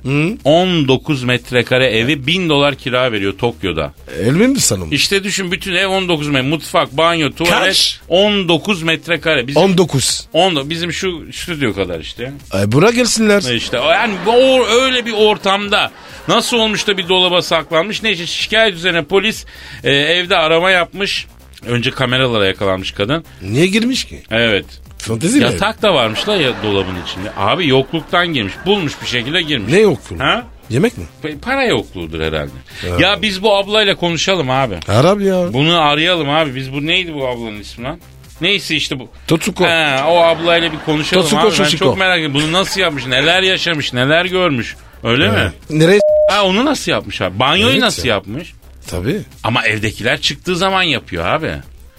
19 0.43 1.23
metrekare 1.23 1.85
evi 1.85 2.27
1000 2.27 2.49
dolar 2.49 2.75
kira 2.75 3.11
veriyor 3.11 3.33
Tokyo'da. 3.37 3.93
Elmin 4.23 4.49
mi 4.49 4.59
sanım? 4.59 4.87
İşte 4.91 5.23
düşün 5.23 5.51
bütün 5.51 5.73
ev 5.73 5.87
19 5.87 6.27
metre. 6.27 6.47
Mutfak, 6.47 6.97
banyo, 6.97 7.31
tuvalet 7.31 7.65
Kaç? 7.65 7.99
19 8.09 8.83
metrekare. 8.83 9.47
Bizim 9.47 9.61
19. 9.61 10.27
10 10.33 10.69
bizim 10.69 10.93
şu 10.93 11.25
stüdyo 11.33 11.73
kadar 11.73 11.99
işte. 11.99 12.33
Ay 12.51 12.71
bura 12.71 12.91
gelsinler. 12.91 13.55
İşte 13.55 13.77
yani 13.77 14.13
o 14.27 14.65
öyle 14.65 15.05
bir 15.05 15.13
ortamda 15.13 15.91
nasıl 16.27 16.57
olmuş 16.57 16.87
da 16.87 16.97
bir 16.97 17.09
dolaba 17.09 17.41
saklanmış. 17.41 18.03
Neyse 18.03 18.27
şikayet 18.27 18.75
üzerine 18.75 19.03
polis 19.03 19.45
e, 19.83 19.91
evde 19.91 20.37
arama 20.37 20.71
yapmış. 20.71 21.27
Önce 21.65 21.91
kameralara 21.91 22.45
yakalanmış 22.45 22.91
kadın. 22.91 23.25
Niye 23.41 23.67
girmiş 23.67 24.03
ki? 24.03 24.23
Evet. 24.31 24.65
Fantezi 25.07 25.37
mi? 25.37 25.43
Yatak 25.43 25.81
da 25.81 25.93
varmış 25.93 26.27
la 26.29 26.35
ya 26.35 26.51
dolabın 26.63 26.95
içinde. 27.07 27.31
Abi 27.37 27.67
yokluktan 27.67 28.27
girmiş. 28.27 28.53
Bulmuş 28.65 28.93
bir 29.01 29.07
şekilde 29.07 29.41
girmiş. 29.41 29.73
Ne 29.73 29.79
yok? 29.79 29.99
Ha? 30.17 30.43
Yemek 30.69 30.97
mi? 30.97 31.03
Pa- 31.23 31.39
Para 31.39 31.63
yokluğudur 31.65 32.21
herhalde. 32.21 32.51
Ya 32.99 33.21
biz 33.21 33.43
bu 33.43 33.55
ablayla 33.55 33.95
konuşalım 33.95 34.49
abi. 34.49 34.75
Arap 34.87 35.21
ya. 35.21 35.53
Bunu 35.53 35.81
arayalım 35.81 36.29
abi. 36.29 36.55
Biz 36.55 36.73
bu 36.73 36.85
neydi 36.85 37.13
bu 37.13 37.27
ablanın 37.27 37.59
ismi 37.59 37.83
lan? 37.83 37.99
Neyse 38.41 38.75
işte 38.75 38.99
bu. 38.99 39.07
Totsuko. 39.27 39.65
He, 39.65 40.03
o 40.07 40.17
ablayla 40.17 40.71
bir 40.71 40.77
konuşalım 40.85 41.21
Totsuko, 41.23 41.41
abi. 41.41 41.51
Ben 41.51 41.57
Totsuko. 41.57 41.85
çok 41.85 41.97
merak 41.97 42.15
ediyorum. 42.17 42.35
Bunu 42.35 42.51
nasıl 42.51 42.81
yapmış? 42.81 43.05
Neler 43.05 43.41
yaşamış? 43.41 43.93
Neler 43.93 44.25
görmüş? 44.25 44.75
Öyle 45.03 45.29
mi? 45.31 45.51
Nereye? 45.69 45.99
Ha 46.29 46.43
onu 46.45 46.65
nasıl 46.65 46.91
yapmış 46.91 47.21
abi? 47.21 47.39
Banyoyu 47.39 47.71
Evet 47.71 47.81
nasıl 47.81 48.05
ya. 48.07 48.13
yapmış? 48.15 48.53
Tabii. 48.87 49.21
Ama 49.43 49.65
evdekiler 49.65 50.21
çıktığı 50.21 50.55
zaman 50.55 50.83
yapıyor 50.83 51.25
abi. 51.25 51.51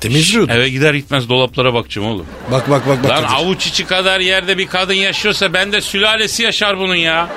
Temizliyordu. 0.09 0.53
Eve 0.53 0.69
gider 0.69 0.95
gitmez 0.95 1.29
dolaplara 1.29 1.75
bakacağım 1.75 2.09
oğlum. 2.09 2.27
Bak 2.51 2.71
bak 2.71 2.89
bak. 2.89 3.03
bak 3.03 3.11
Lan 3.11 3.23
Kadir. 3.23 3.35
avuç 3.35 3.67
içi 3.67 3.87
kadar 3.87 4.21
yerde 4.21 4.59
bir 4.59 4.67
kadın 4.67 4.95
yaşıyorsa 4.95 5.53
bende 5.53 5.81
sülalesi 5.81 6.43
yaşar 6.43 6.79
bunun 6.79 6.95
ya. 6.95 7.29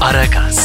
Aragaz. 0.00 0.59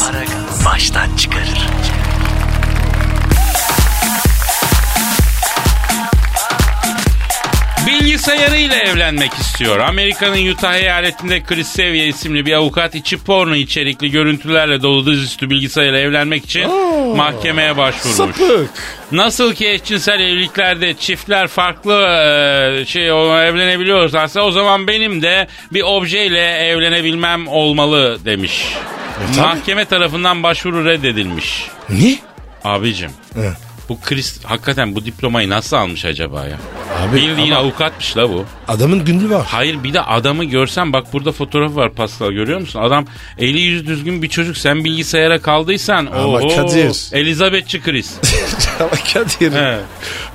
Bilgisayarıyla 8.36 8.76
evlenmek 8.76 9.34
istiyor. 9.34 9.80
Amerika'nın 9.80 10.48
Utah 10.48 10.76
eyaletinde 10.76 11.44
Chris 11.44 11.68
Sevier 11.68 12.08
isimli 12.08 12.46
bir 12.46 12.54
avukat 12.54 12.96
içi 12.96 13.18
porno 13.18 13.56
içerikli 13.56 14.12
görüntülerle 14.12 14.82
dolu 14.82 15.12
dizüstü 15.12 15.50
bilgisayarla 15.50 16.00
evlenmek 16.00 16.46
için 16.46 16.72
mahkemeye 17.16 17.78
başvurmuş. 17.78 18.36
Sapık. 18.38 18.70
Nasıl 19.12 19.54
ki 19.54 19.70
eşcinsel 19.70 20.20
evliliklerde 20.20 20.94
çiftler 20.94 21.48
farklı 21.48 21.94
e, 21.94 22.86
şey 22.86 23.08
evlenebiliyorlarsa 23.08 24.42
o 24.42 24.52
zaman 24.52 24.88
benim 24.88 25.22
de 25.22 25.48
bir 25.72 25.82
objeyle 25.82 26.52
evlenebilmem 26.52 27.48
olmalı 27.48 28.20
demiş. 28.26 28.66
E, 28.66 29.34
tabii. 29.36 29.46
Mahkeme 29.48 29.86
tarafından 29.86 30.44
başvuru 30.44 30.86
reddedilmiş. 30.86 31.64
Ne? 31.90 32.18
Abicim 32.64 33.12
He. 33.36 33.65
Bu 33.90 34.00
Chris 34.02 34.44
hakikaten 34.44 34.96
bu 34.96 35.06
diplomayı 35.06 35.50
nasıl 35.50 35.78
almış 35.78 36.06
acaba 36.06 36.46
ya? 36.46 36.58
Abi 37.02 37.16
Bildiğin 37.16 37.52
ama 37.52 37.62
avukatmış 37.62 38.18
la 38.18 38.30
bu. 38.30 38.46
adamın 38.68 39.06
günlüğü 39.06 39.30
var. 39.30 39.46
Hayır 39.50 39.84
bir 39.84 39.94
de 39.94 40.02
adamı 40.02 40.44
görsen 40.44 40.94
bak 40.94 41.14
burada 41.14 41.32
fotoğrafı 41.32 41.76
var 41.76 41.94
Pascal 41.94 42.32
görüyor 42.32 42.60
musun? 42.60 42.80
Adam 42.80 43.06
eli 43.38 43.60
yüzü 43.60 43.88
düzgün 43.88 44.22
bir 44.22 44.30
çocuk 44.30 44.58
sen 44.58 44.84
bilgisayara 44.84 45.42
kaldıysan. 45.42 46.06
Ama 46.06 46.28
oho, 46.28 46.56
Kadir. 46.56 47.14
Elizabethçi 47.18 47.82
Chris. 47.82 48.14
Ama 48.80 48.90
Kadir. 49.14 49.52
He. 49.54 49.78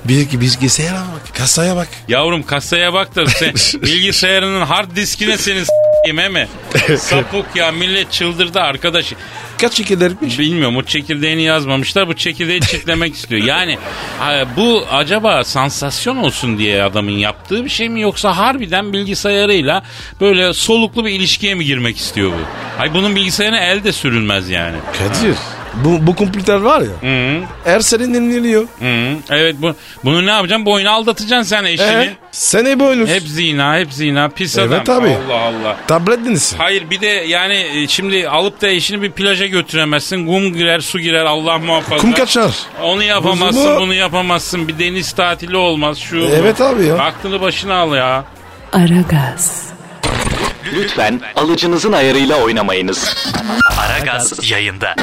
Bir 0.04 0.40
bilgisayara 0.40 0.98
bak. 0.98 1.34
Kasaya 1.34 1.76
bak. 1.76 1.88
Yavrum 2.08 2.42
kasaya 2.42 2.92
bak 2.92 3.16
da 3.16 3.26
sen 3.26 3.54
bilgisayarının 3.82 4.62
hard 4.62 4.96
diskine 4.96 5.38
senin 5.38 5.64
s**eyim 6.06 6.32
mi? 6.32 6.48
Sapık 6.98 7.56
ya 7.56 7.72
millet 7.72 8.12
çıldırdı 8.12 8.60
arkadaş. 8.60 9.12
Kaç 9.60 9.72
çekilirmiş? 9.72 10.38
Bilmiyorum 10.38 10.76
o 10.76 10.82
çekirdeğini 10.82 11.42
yazmamışlar 11.42 12.08
bu 12.08 12.16
çekirdeği 12.16 12.60
çitlemek 12.60 13.14
istiyor. 13.14 13.42
Yani 13.42 13.78
ha, 14.18 14.44
bu 14.56 14.86
acaba 14.92 15.44
sansasyon 15.44 16.16
olsun 16.16 16.58
diye 16.58 16.82
adamın 16.82 17.10
yaptığı 17.10 17.64
bir 17.64 17.70
şey 17.70 17.88
mi 17.88 18.00
yoksa 18.00 18.36
harbiden 18.36 18.92
bilgisayarıyla 18.92 19.82
böyle 20.20 20.52
soluklu 20.52 21.04
bir 21.04 21.10
ilişkiye 21.10 21.54
mi 21.54 21.64
girmek 21.64 21.96
istiyor 21.96 22.30
bu? 22.30 22.78
Hay 22.78 22.94
bunun 22.94 23.16
bilgisayarına 23.16 23.60
el 23.60 23.84
de 23.84 23.92
sürülmez 23.92 24.50
yani. 24.50 24.76
Kadir. 24.98 25.36
Bu, 25.74 26.06
bu 26.06 26.16
kompüter 26.16 26.56
var 26.56 26.80
ya. 26.80 27.10
Hı, 27.10 27.40
Her 27.64 27.80
sene 27.80 28.02
dinleniyor. 28.02 28.62
hı. 28.62 29.16
Evet 29.30 29.56
bu 29.58 29.74
bunu 30.04 30.26
ne 30.26 30.30
yapacaksın? 30.30 30.66
Boyuna 30.66 30.90
aldatacaksın 30.90 31.48
sen 31.48 31.64
eşini. 31.64 31.86
Ee, 31.86 32.16
sen 32.32 32.64
ne 32.64 32.80
boynuz? 32.80 33.10
Hep 33.10 33.22
zina, 33.22 33.78
hep 33.78 33.92
zina. 33.92 34.28
Pis 34.28 34.58
Evet 34.58 34.88
adam. 34.88 35.02
abi. 35.04 35.08
Allah 35.28 35.40
Allah. 35.40 35.76
Tablet 35.88 36.24
dinlesin. 36.24 36.56
Hayır 36.58 36.90
bir 36.90 37.00
de 37.00 37.06
yani 37.06 37.54
e, 37.74 37.88
şimdi 37.88 38.28
alıp 38.28 38.60
da 38.62 38.68
eşini 38.68 39.02
bir 39.02 39.10
plaja 39.10 39.46
götüremezsin. 39.46 40.26
Kum 40.26 40.52
girer, 40.54 40.80
su 40.80 40.98
girer 41.00 41.24
Allah 41.24 41.58
muhafaza. 41.58 41.96
Kum 42.02 42.12
kaçar. 42.12 42.50
Onu 42.82 43.02
yapamazsın, 43.02 43.60
Buzumu- 43.64 43.80
bunu 43.80 43.94
yapamazsın. 43.94 44.68
Bir 44.68 44.78
deniz 44.78 45.12
tatili 45.12 45.56
olmaz 45.56 45.98
şu. 45.98 46.20
bu. 46.22 46.24
Evet 46.34 46.60
abi 46.60 46.86
ya. 46.86 46.94
Aklını 46.98 47.40
başına 47.40 47.74
al 47.76 47.94
ya. 47.94 48.24
Aragaz. 48.72 49.70
Lütfen 50.74 51.20
alıcınızın 51.36 51.92
ayarıyla 51.92 52.36
oynamayınız. 52.36 53.16
Aragaz 53.78 54.50
yayında. 54.50 54.94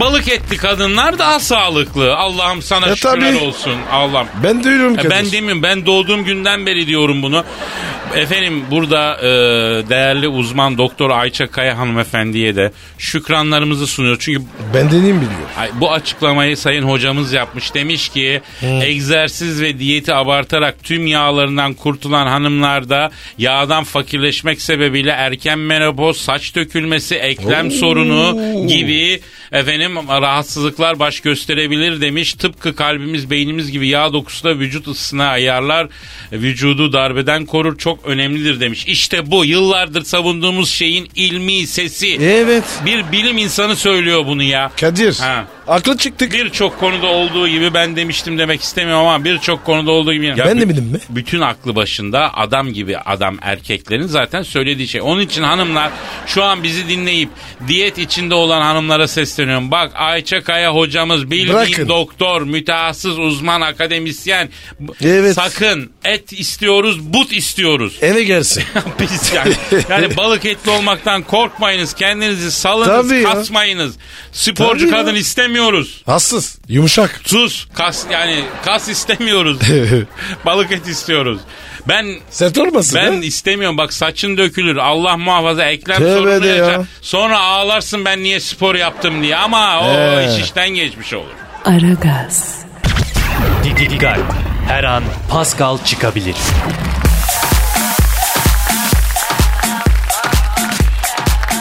Balık 0.00 0.28
etli 0.28 0.56
kadınlar 0.56 1.18
daha 1.18 1.40
sağlıklı. 1.40 2.16
Allah'ım 2.16 2.62
sana 2.62 2.88
E, 2.88 2.96
şükürler 2.96 3.34
tabii. 3.34 3.44
olsun. 3.44 3.74
Allah'ım. 3.92 4.26
Ben 4.44 4.64
diyorum 4.64 4.96
Kadir. 4.96 5.10
Ben 5.10 5.32
demiyorum 5.32 5.62
ben 5.62 5.86
doğduğum 5.86 6.24
günden 6.24 6.66
beri 6.66 6.86
diyorum 6.86 7.22
bunu. 7.22 7.44
Efendim 8.16 8.64
burada 8.70 9.16
e, 9.20 9.28
değerli 9.88 10.28
uzman 10.28 10.78
doktor 10.78 11.10
Ayça 11.10 11.50
Kaya 11.50 11.78
hanımefendiye 11.78 12.56
de 12.56 12.72
şükranlarımızı 12.98 13.86
sunuyor. 13.86 14.16
Çünkü 14.20 14.42
Ben 14.74 14.90
deneyim 14.90 15.16
biliyor. 15.16 15.48
Ay, 15.58 15.70
bu 15.80 15.92
açıklamayı 15.92 16.56
sayın 16.56 16.82
hocamız 16.82 17.32
yapmış. 17.32 17.74
Demiş 17.74 18.08
ki 18.08 18.40
egzersiz 18.62 19.62
ve 19.62 19.78
diyeti 19.78 20.14
abartarak 20.14 20.84
tüm 20.84 21.06
yağlarından 21.06 21.74
kurtulan 21.74 22.26
hanımlarda 22.26 23.10
yağdan 23.38 23.84
fakirleşmek 23.84 24.60
sebebiyle 24.62 25.10
erken 25.10 25.58
menopoz, 25.58 26.16
saç 26.16 26.54
dökülmesi, 26.54 27.14
eklem 27.14 27.70
sorunu 27.70 28.38
gibi 28.66 29.20
efendim 29.52 29.96
rahatsızlıklar 30.08 30.98
baş 30.98 31.20
gösterebilir 31.20 32.00
demiş. 32.00 32.34
Tıpkı 32.34 32.76
kalbimiz, 32.76 33.30
beynimiz 33.30 33.70
gibi 33.72 33.88
yağ 33.88 34.12
dokusu 34.12 34.44
da 34.44 34.58
vücut 34.58 34.88
ısısına 34.88 35.28
ayarlar. 35.28 35.88
Vücudu 36.32 36.92
darbeden 36.92 37.46
korur. 37.46 37.78
Çok 37.78 37.97
önemlidir 38.04 38.60
demiş. 38.60 38.84
İşte 38.86 39.30
bu 39.30 39.44
yıllardır 39.44 40.04
savunduğumuz 40.04 40.70
şeyin 40.70 41.08
ilmi 41.14 41.66
sesi. 41.66 42.16
Evet. 42.22 42.64
Bir 42.86 43.12
bilim 43.12 43.38
insanı 43.38 43.76
söylüyor 43.76 44.26
bunu 44.26 44.42
ya. 44.42 44.70
Kadir. 44.80 45.16
Ha. 45.18 45.44
Aklı 45.68 45.96
çıktık. 45.98 46.32
Birçok 46.32 46.80
konuda 46.80 47.06
olduğu 47.06 47.48
gibi 47.48 47.74
ben 47.74 47.96
demiştim 47.96 48.38
demek 48.38 48.62
istemiyorum 48.62 49.06
ama 49.06 49.24
birçok 49.24 49.64
konuda 49.64 49.90
olduğu 49.90 50.12
gibi. 50.14 50.26
Ya 50.26 50.36
ben 50.38 50.60
de 50.60 50.64
bü- 50.64 50.68
bildim 50.68 50.84
mi? 50.84 50.98
Bütün 51.10 51.40
aklı 51.40 51.76
başında 51.76 52.34
adam 52.34 52.72
gibi 52.72 52.98
adam 52.98 53.36
erkeklerin 53.42 54.06
zaten 54.06 54.42
söylediği 54.42 54.88
şey. 54.88 55.00
Onun 55.00 55.20
için 55.20 55.42
hanımlar 55.42 55.90
şu 56.26 56.44
an 56.44 56.62
bizi 56.62 56.88
dinleyip 56.88 57.28
diyet 57.68 57.98
içinde 57.98 58.34
olan 58.34 58.62
hanımlara 58.62 59.08
sesleniyorum. 59.08 59.70
Bak 59.70 59.92
Ayça 59.94 60.44
Kaya 60.44 60.74
hocamız 60.74 61.30
bildiğin 61.30 61.48
Bırakın. 61.54 61.88
doktor, 61.88 62.42
mütehassıs, 62.42 63.18
uzman, 63.18 63.60
akademisyen. 63.60 64.48
Evet. 65.04 65.34
Sakın 65.34 65.90
et 66.04 66.32
istiyoruz, 66.32 67.12
but 67.14 67.32
istiyoruz. 67.32 67.98
Eve 68.02 68.24
gelsin. 68.24 68.64
Biz 69.00 69.32
yani, 69.34 69.54
yani 69.90 70.16
balık 70.16 70.44
etli 70.44 70.70
olmaktan 70.70 71.22
korkmayınız. 71.22 71.94
Kendinizi 71.94 72.52
salınız, 72.52 73.08
Tabii 73.08 73.20
ya. 73.22 73.32
kasmayınız. 73.32 73.96
Sporcu 74.32 74.84
Tabii 74.84 74.96
ya. 74.96 75.02
kadın 75.02 75.14
istemiyoruz. 75.58 76.02
Hassız. 76.06 76.58
Yumuşak. 76.68 77.20
Sus. 77.24 77.66
Kas 77.74 78.04
yani 78.12 78.44
kas 78.64 78.88
istemiyoruz. 78.88 79.58
balık 80.46 80.72
et 80.72 80.86
istiyoruz. 80.88 81.40
Ben 81.88 82.06
Sert 82.30 82.58
olmasın 82.58 82.94
ben 83.04 83.12
ha? 83.12 83.24
istemiyorum 83.24 83.78
bak 83.78 83.92
saçın 83.92 84.36
dökülür. 84.36 84.76
Allah 84.76 85.16
muhafaza 85.16 85.64
eklem 85.64 85.98
Tövbe 85.98 86.14
sorunu 86.14 86.42
de 86.42 86.48
ya. 86.48 86.54
yaşar. 86.54 86.86
Sonra 87.00 87.40
ağlarsın 87.40 88.04
ben 88.04 88.22
niye 88.22 88.40
spor 88.40 88.74
yaptım 88.74 89.22
diye 89.22 89.36
ama 89.36 89.80
o 89.80 89.92
He. 89.92 90.28
iş 90.36 90.44
işten 90.44 90.68
geçmiş 90.68 91.14
olur. 91.14 91.34
Aragaz, 91.64 92.54
Dikkat. 93.64 94.18
Her 94.68 94.84
an 94.84 95.02
Pascal 95.30 95.78
çıkabilir. 95.84 96.36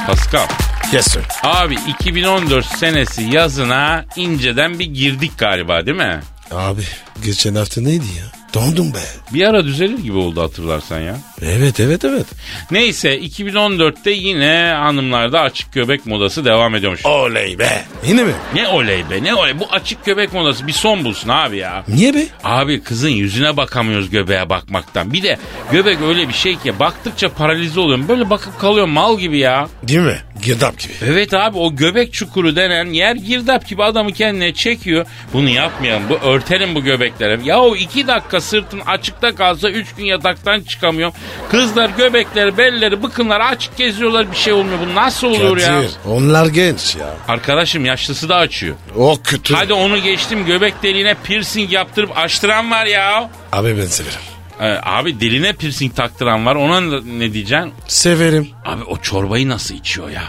Pascal. 0.08 0.48
Yes 0.94 1.08
sir. 1.08 1.22
Abi 1.44 1.78
2014 1.88 2.66
senesi 2.66 3.24
yazına 3.24 4.06
inceden 4.16 4.80
bir 4.80 4.86
girdik 4.86 5.32
galiba 5.38 5.86
değil 5.86 5.98
mi? 5.98 6.20
Abi 6.52 6.82
geçen 7.26 7.56
hafta 7.56 7.82
neydi 7.82 8.06
ya? 8.20 8.26
Dondum 8.54 8.94
be. 8.94 9.00
Bir 9.34 9.44
ara 9.50 9.66
düzelir 9.66 9.98
gibi 9.98 10.18
oldu 10.18 10.42
hatırlarsan 10.42 11.00
ya. 11.00 11.18
Evet 11.42 11.80
evet 11.80 12.06
evet. 12.06 12.26
Neyse 12.72 13.20
2014'te 13.20 14.12
yine 14.12 14.74
hanımlarda 14.78 15.42
açık 15.42 15.74
göbek 15.74 16.06
modası 16.06 16.46
devam 16.46 16.76
ediyormuş. 16.76 17.06
Oley 17.06 17.60
be. 17.60 17.84
Yine 18.08 18.24
mi? 18.24 18.32
Ne 18.56 18.68
oley 18.68 19.10
be 19.10 19.24
ne 19.24 19.36
oley 19.36 19.60
bu 19.60 19.68
açık 19.72 20.06
göbek 20.06 20.34
modası 20.34 20.68
bir 20.68 20.72
son 20.72 21.04
bulsun 21.06 21.30
abi 21.30 21.58
ya. 21.58 21.84
Niye 21.88 22.14
be? 22.14 22.26
Abi 22.44 22.82
kızın 22.84 23.10
yüzüne 23.10 23.58
bakamıyoruz 23.58 24.10
göbeğe 24.10 24.50
bakmaktan. 24.50 25.14
Bir 25.14 25.24
de 25.24 25.38
göbek 25.72 25.98
öyle 26.02 26.28
bir 26.30 26.34
şey 26.34 26.56
ki 26.58 26.80
baktıkça 26.80 27.30
paralize 27.30 27.80
oluyorum. 27.80 28.08
Böyle 28.08 28.30
bakıp 28.30 28.60
kalıyorum 28.60 28.92
mal 28.92 29.20
gibi 29.20 29.38
ya. 29.38 29.68
Değil 29.84 30.00
mi? 30.00 30.18
Girdap 30.44 30.80
gibi. 30.80 30.94
Evet 31.06 31.34
abi 31.34 31.58
o 31.58 31.76
göbek 31.76 32.14
çukuru 32.14 32.56
denen 32.56 32.86
yer 32.86 33.16
girdap 33.16 33.68
gibi 33.68 33.84
adamı 33.84 34.14
kendine 34.14 34.54
çekiyor. 34.54 35.06
Bunu 35.34 35.50
yapmayalım. 35.50 36.04
Bu 36.10 36.16
örtelim 36.16 36.76
bu 36.76 36.84
göbeklere. 36.84 37.40
Ya 37.44 37.60
o 37.62 37.76
iki 37.76 38.08
dakika 38.08 38.42
sırtın 38.42 38.82
açıkta 39.18 39.36
kalsa 39.36 39.70
üç 39.70 39.96
gün 39.96 40.06
yataktan 40.06 40.62
çıkamıyorum. 40.62 41.16
Kızlar 41.52 41.90
göbekleri, 41.98 42.58
belleri, 42.58 43.04
bıkınları 43.04 43.46
açık 43.46 43.78
geziyorlar 43.78 44.32
bir 44.32 44.38
şey 44.38 44.54
olmuyor. 44.54 44.80
Bu 44.90 44.96
nasıl 44.96 45.28
olur 45.28 45.58
ya? 45.58 45.68
Kadir, 45.68 45.92
Onlar 46.06 46.46
genç 46.46 46.96
ya. 46.96 47.14
Arkadaşım 47.28 47.86
yaşlısı 47.86 48.30
da 48.30 48.36
açıyor. 48.36 48.76
O 48.98 49.18
kötü. 49.24 49.54
Hadi 49.54 49.74
onu 49.74 49.98
geçtim 49.98 50.46
göbek 50.46 50.84
deliğine 50.84 51.16
piercing 51.24 51.72
yaptırıp 51.72 52.18
açtıran 52.18 52.72
var 52.72 52.86
ya. 52.86 53.30
Abi 53.52 53.78
ben 53.78 53.86
severim. 53.86 54.20
Ee, 54.62 54.78
abi 54.84 55.20
diline 55.20 55.54
piercing 55.54 55.96
taktıran 55.96 56.46
var 56.46 56.56
ona 56.56 56.82
ne 57.02 57.34
diyeceksin? 57.34 57.74
Severim. 57.88 58.50
Abi 58.66 58.84
o 58.84 58.98
çorbayı 58.98 59.50
nasıl 59.50 59.76
içiyor 59.76 60.10
ya? 60.10 60.24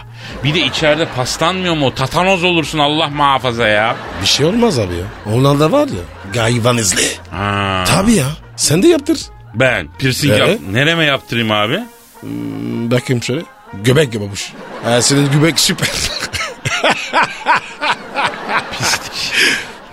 Bir 0.44 0.54
de 0.54 0.60
içeride 0.60 1.06
paslanmıyor 1.16 1.74
mu? 1.74 1.94
Tatanoz 1.94 2.44
olursun 2.44 2.78
Allah 2.78 3.08
muhafaza 3.08 3.68
ya. 3.68 3.96
Bir 4.22 4.26
şey 4.26 4.46
olmaz 4.46 4.78
abi 4.78 4.94
ya. 4.94 5.34
Onlar 5.34 5.60
da 5.60 5.72
var 5.72 5.86
ya. 5.88 6.32
Gayvan 6.32 6.76
izli. 6.78 7.06
Ha. 7.30 7.84
Tabii 7.86 8.12
ya. 8.12 8.26
Sen 8.58 8.82
de 8.82 8.88
yaptır. 8.88 9.18
Ben 9.54 9.88
piercing 9.98 10.32
Evet. 10.38 10.48
yap. 10.48 10.58
Nereme 10.72 11.04
yaptırayım 11.04 11.50
abi? 11.50 11.80
Hmm, 12.20 12.90
Bakayım 12.90 13.22
şöyle. 13.22 13.42
Göbek 13.84 14.12
gibi 14.12 14.24
babuş. 14.28 14.52
Ha, 14.84 15.02
senin 15.02 15.32
göbek 15.32 15.60
süper. 15.60 15.88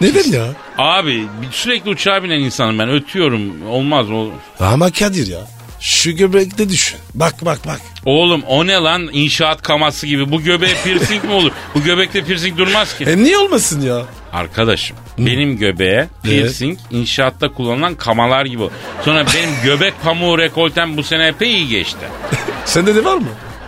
Neden 0.01 0.32
ya? 0.32 0.45
Abi 0.78 1.25
sürekli 1.51 1.89
uçağa 1.89 2.23
binen 2.23 2.39
insanım 2.39 2.80
ben. 2.80 2.89
Ötüyorum. 2.89 3.67
Olmaz. 3.67 4.12
O... 4.12 4.30
Ama 4.60 4.91
Kadir 4.91 5.28
ya. 5.28 5.39
Şu 5.80 6.12
göbekte 6.12 6.69
düşün. 6.69 6.99
Bak 7.13 7.45
bak 7.45 7.60
bak. 7.67 7.82
Oğlum 8.06 8.43
o 8.47 8.67
ne 8.67 8.73
lan 8.73 9.10
inşaat 9.13 9.62
kaması 9.62 10.08
gibi. 10.08 10.32
Bu 10.32 10.41
göbeğe 10.41 10.73
piercing 10.84 11.23
mi 11.23 11.32
olur? 11.32 11.51
Bu 11.75 11.84
göbekte 11.84 12.23
piercing 12.23 12.58
durmaz 12.58 12.97
ki. 12.97 13.04
E 13.04 13.17
niye 13.17 13.38
olmasın 13.38 13.82
ya? 13.82 14.01
Arkadaşım 14.34 14.97
benim 15.17 15.58
göbeğe 15.58 16.08
piercing 16.23 16.80
inşaatta 16.91 17.51
kullanılan 17.54 17.95
kamalar 17.95 18.45
gibi. 18.45 18.63
Sonra 19.06 19.25
benim 19.36 19.49
göbek 19.63 19.93
pamuğu 20.04 20.38
rekoltem 20.38 20.97
bu 20.97 21.04
sene 21.04 21.28
epey 21.28 21.51
iyi 21.54 21.67
geçti. 21.67 22.06
Sende 22.65 22.95
de 22.95 23.06
var 23.06 23.17
mı? 23.17 23.28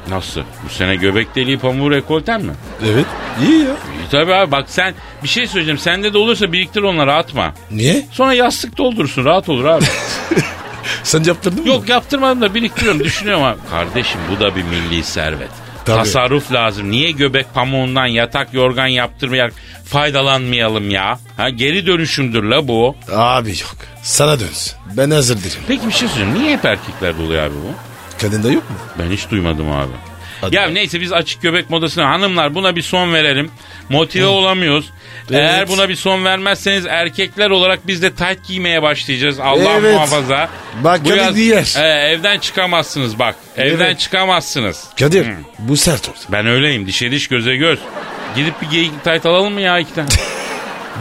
Nasıl? 0.10 0.42
Bu 0.66 0.70
sene 0.74 0.96
göbek 0.96 1.36
deliği 1.36 1.58
pamuğu 1.60 1.92
rekoltem 1.92 2.42
mi? 2.44 2.54
Evet. 2.86 3.06
İyi 3.42 3.60
ya. 3.60 3.66
İyi 3.66 4.10
tabii 4.12 4.34
abi 4.34 4.52
bak 4.52 4.66
sen 4.70 4.94
bir 5.24 5.28
şey 5.28 5.48
söyleyeceğim. 5.48 5.78
Sende 5.78 6.14
de 6.14 6.18
olursa 6.18 6.52
biriktir 6.52 6.82
onları 6.82 7.14
atma. 7.14 7.54
Niye? 7.72 8.06
Sonra 8.12 8.34
yastık 8.34 8.78
doldurursun 8.78 9.26
rahat 9.26 9.50
olur 9.50 9.66
abi. 9.66 9.86
Sen 11.04 11.24
yaptırdın 11.24 11.62
mı? 11.62 11.68
Yok 11.68 11.90
yaptırmadım 11.90 12.42
da 12.42 12.54
biriktiriyorum 12.56 13.04
düşünüyorum 13.04 13.44
abi. 13.44 13.58
Kardeşim 13.70 14.20
bu 14.32 14.40
da 14.40 14.56
bir 14.56 14.64
milli 14.64 15.04
servet. 15.04 15.50
Tabii. 15.88 15.97
Tasarruf 15.97 16.52
lazım. 16.52 16.91
Niye 16.91 17.12
göbek 17.12 17.54
pamuğundan 17.54 18.06
yatak 18.06 18.54
yorgan 18.54 18.88
yaptırmayarak 18.88 19.54
faydalanmayalım 19.86 20.89
ya? 20.89 21.19
Ha 21.38 21.50
geri 21.50 21.86
dönüşümdür 21.86 22.43
la 22.43 22.67
bu. 22.67 22.95
Abi 23.12 23.50
yok. 23.50 23.76
Sana 24.04 24.39
dönsün. 24.39 24.73
Ben 24.97 25.12
hazır 25.12 25.38
değilim. 25.38 25.60
Peki 25.67 25.88
bir 25.88 25.91
şey 25.91 26.08
söyleyeyim. 26.08 26.39
Niye 26.39 26.58
hep 26.58 26.65
erkeklerde 26.65 27.21
oluyor 27.21 27.43
abi 27.43 27.54
bu? 27.56 27.73
Kadında 28.21 28.52
yok 28.52 28.69
mu? 28.69 28.76
Ben 29.00 29.12
hiç 29.12 29.30
duymadım 29.32 29.71
abi. 29.71 29.91
Hadi 30.41 30.56
ya 30.56 30.69
be. 30.69 30.73
neyse 30.73 31.02
biz 31.02 31.13
açık 31.13 31.41
göbek 31.41 31.69
modasına 31.69 32.10
hanımlar 32.10 32.56
buna 32.56 32.76
bir 32.76 32.82
son 32.82 33.13
verelim. 33.13 33.52
Motive 33.89 34.26
olamıyoruz. 34.26 34.86
Evet. 35.32 35.39
Eğer 35.39 35.67
buna 35.67 35.89
bir 35.89 35.95
son 35.95 36.26
vermezseniz 36.26 36.86
erkekler 36.86 37.50
olarak 37.50 37.88
biz 37.88 38.02
de 38.02 38.12
tight 38.13 38.47
giymeye 38.47 38.82
başlayacağız. 38.82 39.39
Allah 39.39 39.73
Evet. 39.80 39.93
muhafaza. 39.93 40.50
Bak 40.84 41.02
Bu 41.06 41.10
yaz- 41.15 41.36
diğer. 41.36 41.76
Ee, 41.78 42.10
evden 42.12 42.39
çıkamazsınız 42.39 43.19
bak. 43.19 43.36
Evden 43.58 43.86
Evet. 43.86 44.00
çıkamazsınız. 44.00 44.84
Kadir 45.00 45.28
bu 45.60 45.78
sert 45.78 46.10
oldu. 46.10 46.17
Ben 46.32 46.47
öyleyim. 46.47 46.88
Dişe 46.88 47.12
diş 47.12 47.28
göze 47.28 47.56
göz. 47.56 47.80
Gidip 48.36 48.62
bir 48.62 48.67
geyik 48.69 49.04
tight 49.04 49.26
alalım 49.26 49.54
mı 49.54 49.62
ya 49.62 49.80
iki 49.80 49.93
tane? 49.93 50.08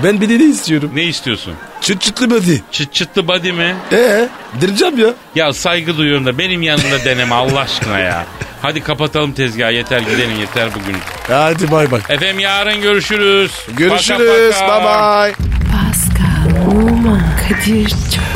Ben 0.05 0.21
bir 0.21 0.29
de 0.29 0.39
ne 0.39 0.45
istiyorum? 0.45 0.91
ne 0.95 1.03
istiyorsun? 1.05 1.55
Çıt 1.81 2.01
çıtlı 2.03 2.31
body. 2.31 2.57
Çıt 2.73 2.93
çıtlı 2.95 3.29
body 3.29 3.53
mi? 3.53 3.75
Ee, 3.93 4.29
direceğim 4.61 4.99
ya. 4.99 5.09
Ya 5.35 5.53
saygı 5.53 5.97
duyuyorum 5.97 6.27
da 6.27 6.39
benim 6.39 6.63
yanımda 6.63 7.05
deneme 7.05 7.35
Allah 7.35 7.61
aşkına 7.61 7.99
ya. 7.99 8.27
Hadi 8.63 8.83
kapatalım 8.83 9.33
tezgahı 9.33 9.73
yeter 9.73 10.01
gidelim 10.01 10.41
yeter 10.41 10.69
bugün. 10.75 10.97
Hadi 11.29 11.71
bay 11.71 11.91
bay. 11.91 12.01
Efendim 12.09 12.39
yarın 12.39 12.81
görüşürüz. 12.83 13.53
Görüşürüz. 13.77 14.55
Bye 14.61 14.85
bye. 14.85 15.35
Pascal, 15.73 16.71
Oman, 16.73 17.23
Kadir 17.49 17.89
çok 17.89 18.36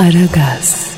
Aragaz. 0.00 0.89